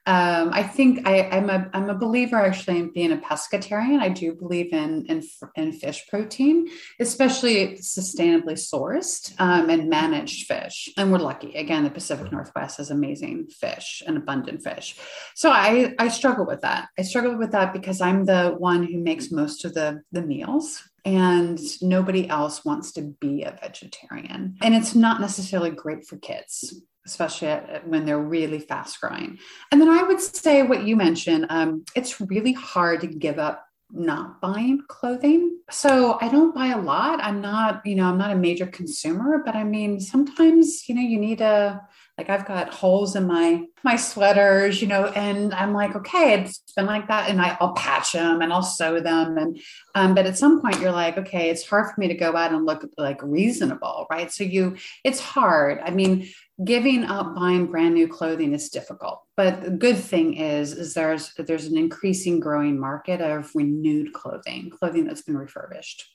[0.05, 4.01] Um, I think I, am a I'm a believer actually in being a pescatarian.
[4.01, 5.23] I do believe in in,
[5.55, 6.67] in fish protein,
[6.99, 10.89] especially sustainably sourced um, and managed fish.
[10.97, 11.55] And we're lucky.
[11.55, 14.97] Again, the Pacific Northwest has amazing fish and abundant fish.
[15.35, 16.89] So I I struggle with that.
[16.99, 20.83] I struggle with that because I'm the one who makes most of the the meals
[21.05, 24.55] and nobody else wants to be a vegetarian.
[24.61, 27.49] And it's not necessarily great for kids especially
[27.85, 29.37] when they're really fast growing.
[29.71, 33.65] And then I would say what you mentioned, um, it's really hard to give up
[33.91, 35.59] not buying clothing.
[35.69, 37.19] So I don't buy a lot.
[37.21, 41.01] I'm not, you know, I'm not a major consumer, but I mean, sometimes, you know,
[41.01, 41.81] you need a,
[42.17, 46.61] like I've got holes in my my sweaters, you know, and I'm like, okay, it's
[46.75, 49.59] been like that, and I, will patch them and I'll sew them, and
[49.95, 52.53] um, but at some point you're like, okay, it's hard for me to go out
[52.53, 54.31] and look like reasonable, right?
[54.31, 55.79] So you, it's hard.
[55.83, 56.29] I mean,
[56.63, 61.33] giving up buying brand new clothing is difficult, but the good thing is, is there's
[61.33, 66.05] there's an increasing growing market of renewed clothing, clothing that's been refurbished.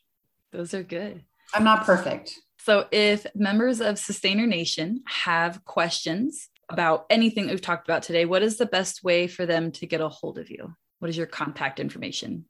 [0.52, 1.24] Those are good.
[1.54, 2.34] I'm not perfect.
[2.58, 8.24] So, if members of Sustainer Nation have questions about anything that we've talked about today,
[8.24, 10.74] what is the best way for them to get a hold of you?
[10.98, 12.44] What is your contact information?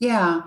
[0.00, 0.42] Yeah.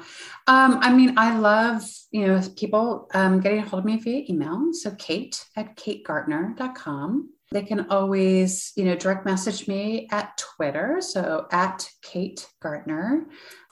[0.48, 4.24] Um, I mean, I love, you know, people um, getting a hold of me via
[4.30, 4.70] email.
[4.72, 7.30] So Kate at kategaertner.com.
[7.52, 10.98] They can always, you know, direct message me at Twitter.
[11.02, 13.26] So at Kate Gaertner.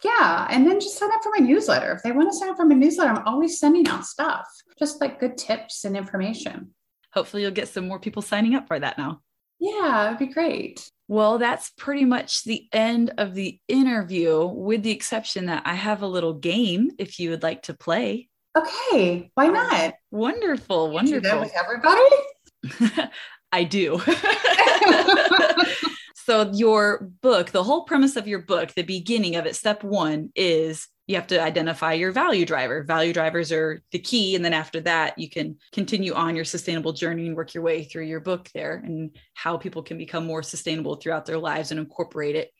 [0.03, 0.47] Yeah.
[0.49, 1.93] And then just sign up for my newsletter.
[1.93, 4.45] If they want to sign up for my newsletter, I'm always sending out stuff,
[4.77, 6.71] just like good tips and information.
[7.13, 9.21] Hopefully you'll get some more people signing up for that now.
[9.59, 10.89] Yeah, it'd be great.
[11.07, 16.01] Well, that's pretty much the end of the interview, with the exception that I have
[16.01, 18.29] a little game if you would like to play.
[18.57, 19.95] Okay, why not?
[20.11, 21.31] Wonderful, wonderful.
[21.31, 23.09] Do with everybody?
[23.51, 24.01] I do.
[26.15, 30.31] so, your book, the whole premise of your book, the beginning of it, step one
[30.35, 32.83] is you have to identify your value driver.
[32.83, 34.35] Value drivers are the key.
[34.35, 37.83] And then after that, you can continue on your sustainable journey and work your way
[37.83, 41.79] through your book there and how people can become more sustainable throughout their lives and
[41.79, 42.51] incorporate it.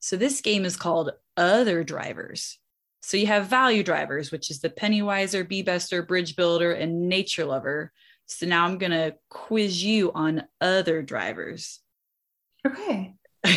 [0.00, 2.58] So this game is called Other Drivers.
[3.00, 7.44] So you have value drivers, which is the Pennywiser, Be Bester, Bridge Builder, and Nature
[7.44, 7.92] Lover.
[8.26, 11.80] So now I'm going to quiz you on other drivers.
[12.66, 13.14] Okay.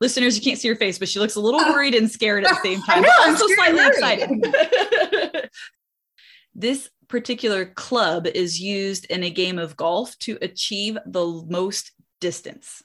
[0.00, 1.72] listeners, you can't see her face, but she looks a little oh.
[1.72, 3.02] worried and scared at the same time.
[3.02, 5.50] Know, I'm so slightly excited.
[6.54, 12.82] this particular club is used in a game of golf to achieve the most distance.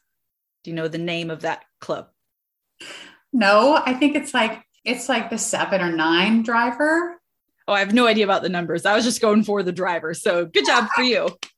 [0.64, 2.10] Do you know the name of that club?
[3.34, 7.21] No, I think it's like it's like the seven or nine driver.
[7.68, 8.86] Oh, I have no idea about the numbers.
[8.86, 10.14] I was just going for the driver.
[10.14, 11.30] So good job for you.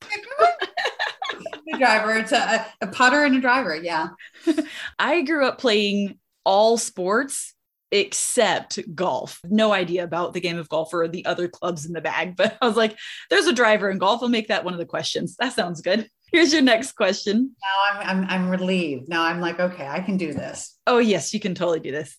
[1.66, 2.12] the driver.
[2.14, 3.74] It's a, a putter and a driver.
[3.74, 4.08] Yeah.
[4.98, 7.54] I grew up playing all sports
[7.90, 9.40] except golf.
[9.44, 12.58] No idea about the game of golf or the other clubs in the bag, but
[12.62, 12.98] I was like,
[13.30, 14.22] there's a driver in golf.
[14.22, 15.36] I'll make that one of the questions.
[15.36, 16.08] That sounds good.
[16.32, 17.54] Here's your next question.
[17.62, 19.08] Now I'm, I'm, I'm relieved.
[19.08, 20.76] Now I'm like, okay, I can do this.
[20.86, 22.16] Oh, yes, you can totally do this.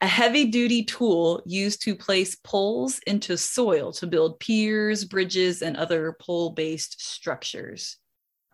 [0.00, 5.76] A heavy duty tool used to place poles into soil to build piers, bridges, and
[5.76, 7.96] other pole based structures.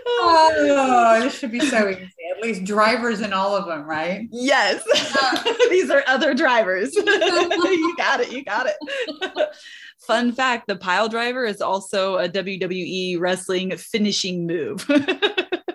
[0.06, 0.52] Oh.
[0.56, 2.08] oh, this should be so easy.
[2.40, 4.26] At least drivers in all of them, right?
[4.32, 4.82] Yes.
[5.70, 6.94] These are other drivers.
[6.96, 8.32] you got it.
[8.32, 9.48] You got it.
[10.06, 14.88] Fun fact the pile driver is also a WWE wrestling finishing move.
[14.88, 15.04] really?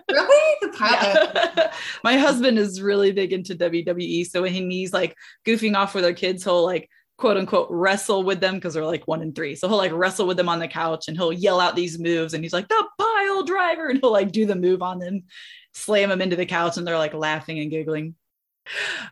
[0.08, 1.30] The pile.
[1.56, 1.72] Yeah.
[2.02, 4.26] My husband is really big into WWE.
[4.26, 5.14] So when he's like
[5.46, 9.06] goofing off with our kids, he'll like quote unquote wrestle with them because they're like
[9.06, 9.54] one and three.
[9.54, 12.34] So he'll like wrestle with them on the couch and he'll yell out these moves
[12.34, 13.88] and he's like, the pile driver.
[13.88, 15.22] And he'll like do the move on them,
[15.76, 18.14] slam them into the couch, and they're like laughing and giggling.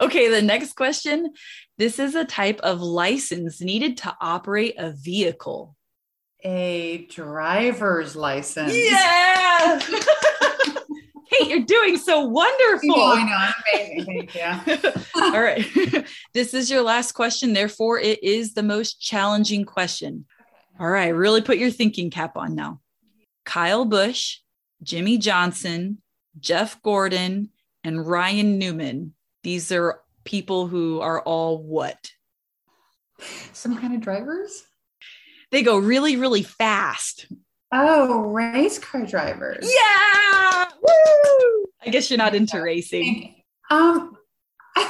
[0.01, 1.33] Okay, the next question.
[1.79, 5.77] This is a type of license needed to operate a vehicle.
[6.43, 8.75] A driver's license.
[8.75, 9.81] Yeah.
[11.31, 12.95] Kate, you're doing so wonderful.
[12.95, 14.29] I know, amazing.
[14.29, 14.93] Thank you.
[15.23, 16.07] All right.
[16.35, 17.53] this is your last question.
[17.53, 20.27] Therefore, it is the most challenging question.
[20.79, 21.09] All right.
[21.09, 22.81] Really put your thinking cap on now.
[23.45, 24.39] Kyle Busch,
[24.83, 26.03] Jimmie Johnson,
[26.39, 27.51] Jeff Gordon,
[27.83, 29.15] and Ryan Newman.
[29.43, 32.11] These are people who are all what?
[33.53, 34.65] Some kind of drivers?
[35.51, 37.27] They go really, really fast.
[37.73, 39.65] Oh, race car drivers.
[39.65, 40.65] Yeah.
[40.81, 41.67] Woo!
[41.85, 43.43] I guess you're not into racing.
[43.71, 44.17] Um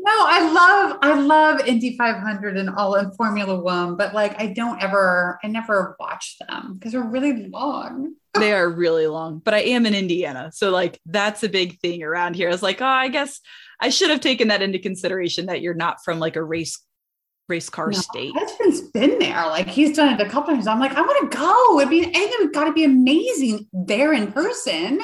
[0.00, 4.48] no, I love I love Indy 500 and all in Formula 1, but like I
[4.48, 8.14] don't ever I never watch them because they're really long.
[8.38, 10.50] they are really long, but I am in Indiana.
[10.52, 12.48] So like that's a big thing around here.
[12.48, 13.40] I was like, "Oh, I guess
[13.80, 16.80] I should have taken that into consideration that you're not from like a race
[17.48, 18.32] race car no, state.
[18.34, 19.46] Husband's been there.
[19.46, 20.66] Like he's done it a couple times.
[20.66, 21.80] I'm like, I want to go.
[21.80, 25.00] It'd be, I think it's got to be amazing there in person.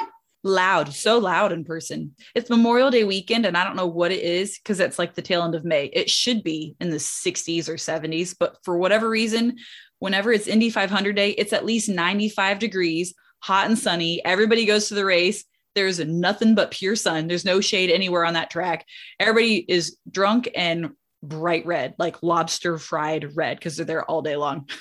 [0.47, 2.15] Loud, so loud in person.
[2.35, 5.23] It's Memorial Day weekend, and I don't know what it is because it's like the
[5.23, 5.87] tail end of May.
[5.87, 9.57] It should be in the 60s or 70s, but for whatever reason,
[10.01, 14.23] whenever it's Indy 500 Day, it's at least 95 degrees, hot and sunny.
[14.23, 15.47] Everybody goes to the race.
[15.75, 17.27] There's nothing but pure sun.
[17.27, 18.85] There's no shade anywhere on that track.
[19.19, 20.91] Everybody is drunk and
[21.23, 24.69] bright red, like lobster fried red, because they're there all day long.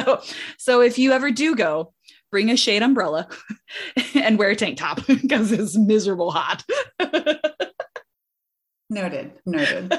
[0.00, 0.22] so,
[0.58, 1.92] so if you ever do go,
[2.30, 3.28] bring a shade umbrella
[4.14, 6.64] and wear a tank top because it's miserable hot.
[8.90, 9.32] noted.
[9.46, 9.92] Noted.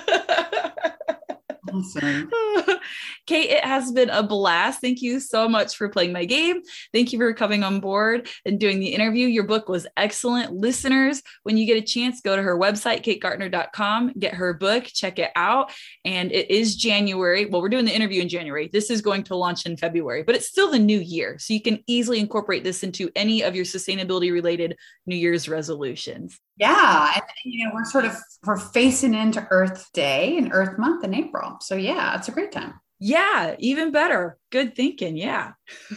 [1.73, 2.29] Awesome.
[3.27, 4.81] Kate, it has been a blast.
[4.81, 6.61] Thank you so much for playing my game.
[6.93, 9.27] Thank you for coming on board and doing the interview.
[9.27, 10.53] Your book was excellent.
[10.53, 15.19] Listeners, when you get a chance, go to her website, kategaertner.com, get her book, check
[15.19, 15.71] it out.
[16.05, 17.45] And it is January.
[17.45, 18.69] Well, we're doing the interview in January.
[18.71, 21.37] This is going to launch in February, but it's still the new year.
[21.39, 26.39] So you can easily incorporate this into any of your sustainability related New Year's resolutions.
[26.59, 27.13] Yeah.
[27.15, 31.13] And, you know, we're sort of, we're facing into Earth Day and Earth Month in
[31.15, 31.57] April.
[31.61, 32.73] So yeah, it's a great time.
[32.99, 34.37] Yeah, even better.
[34.51, 35.15] Good thinking.
[35.15, 35.53] Yeah.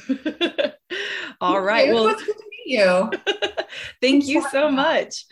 [1.41, 1.93] All right.
[1.93, 3.11] Well, it's good to meet you.
[4.01, 5.25] thank you so much.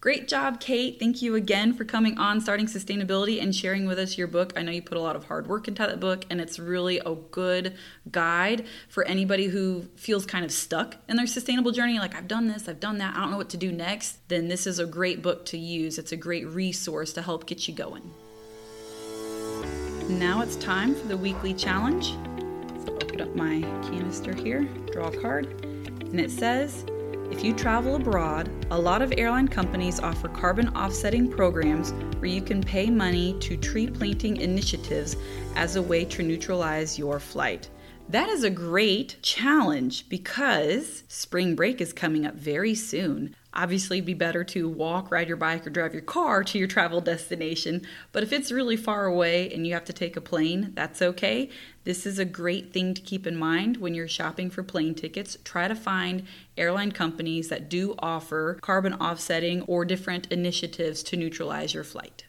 [0.00, 0.96] Great job, Kate.
[1.00, 4.52] Thank you again for coming on Starting Sustainability and sharing with us your book.
[4.54, 7.00] I know you put a lot of hard work into that book, and it's really
[7.00, 7.74] a good
[8.08, 11.98] guide for anybody who feels kind of stuck in their sustainable journey.
[11.98, 14.28] Like, I've done this, I've done that, I don't know what to do next.
[14.28, 15.98] Then this is a great book to use.
[15.98, 18.08] It's a great resource to help get you going.
[20.08, 22.10] Now it's time for the weekly challenge.
[22.86, 26.84] So open up my canister here, draw a card, and it says,
[27.30, 32.40] if you travel abroad, a lot of airline companies offer carbon offsetting programs where you
[32.40, 35.16] can pay money to tree planting initiatives
[35.54, 37.68] as a way to neutralize your flight.
[38.08, 43.36] That is a great challenge because spring break is coming up very soon.
[43.58, 46.68] Obviously, it'd be better to walk, ride your bike, or drive your car to your
[46.68, 47.84] travel destination.
[48.12, 51.50] But if it's really far away and you have to take a plane, that's okay.
[51.82, 55.36] This is a great thing to keep in mind when you're shopping for plane tickets.
[55.42, 56.22] Try to find
[56.56, 62.26] airline companies that do offer carbon offsetting or different initiatives to neutralize your flight.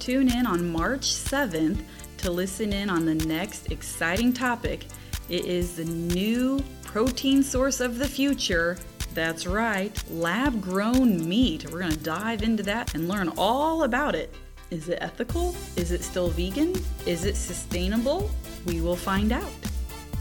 [0.00, 1.80] Tune in on March 7th
[2.16, 4.86] to listen in on the next exciting topic.
[5.28, 8.76] It is the new protein source of the future
[9.16, 11.64] that's right, lab grown meat.
[11.72, 14.32] We're going to dive into that and learn all about it.
[14.70, 15.56] Is it ethical?
[15.74, 16.74] Is it still vegan?
[17.06, 18.30] Is it sustainable?
[18.66, 19.50] We will find out.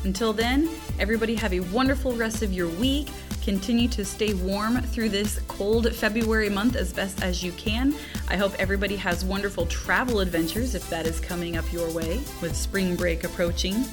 [0.06, 3.10] Until then, everybody have a wonderful rest of your week.
[3.44, 7.94] Continue to stay warm through this cold February month as best as you can.
[8.30, 12.56] I hope everybody has wonderful travel adventures if that is coming up your way with
[12.56, 13.84] spring break approaching.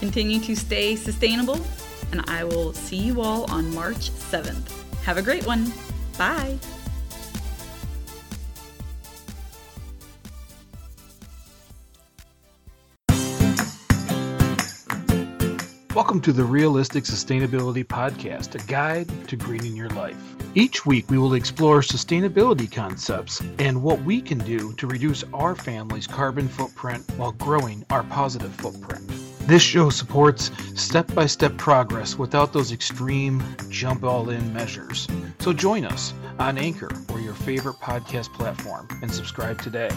[0.00, 1.60] Continue to stay sustainable
[2.12, 4.68] and I will see you all on March 7th.
[5.02, 5.72] Have a great one.
[6.18, 6.58] Bye.
[15.94, 20.16] Welcome to the Realistic Sustainability Podcast, a guide to greening your life.
[20.54, 25.54] Each week, we will explore sustainability concepts and what we can do to reduce our
[25.54, 29.29] family's carbon footprint while growing our positive footprint.
[29.50, 35.08] This show supports step by step progress without those extreme jump all in measures.
[35.40, 39.90] So join us on Anchor or your favorite podcast platform and subscribe today.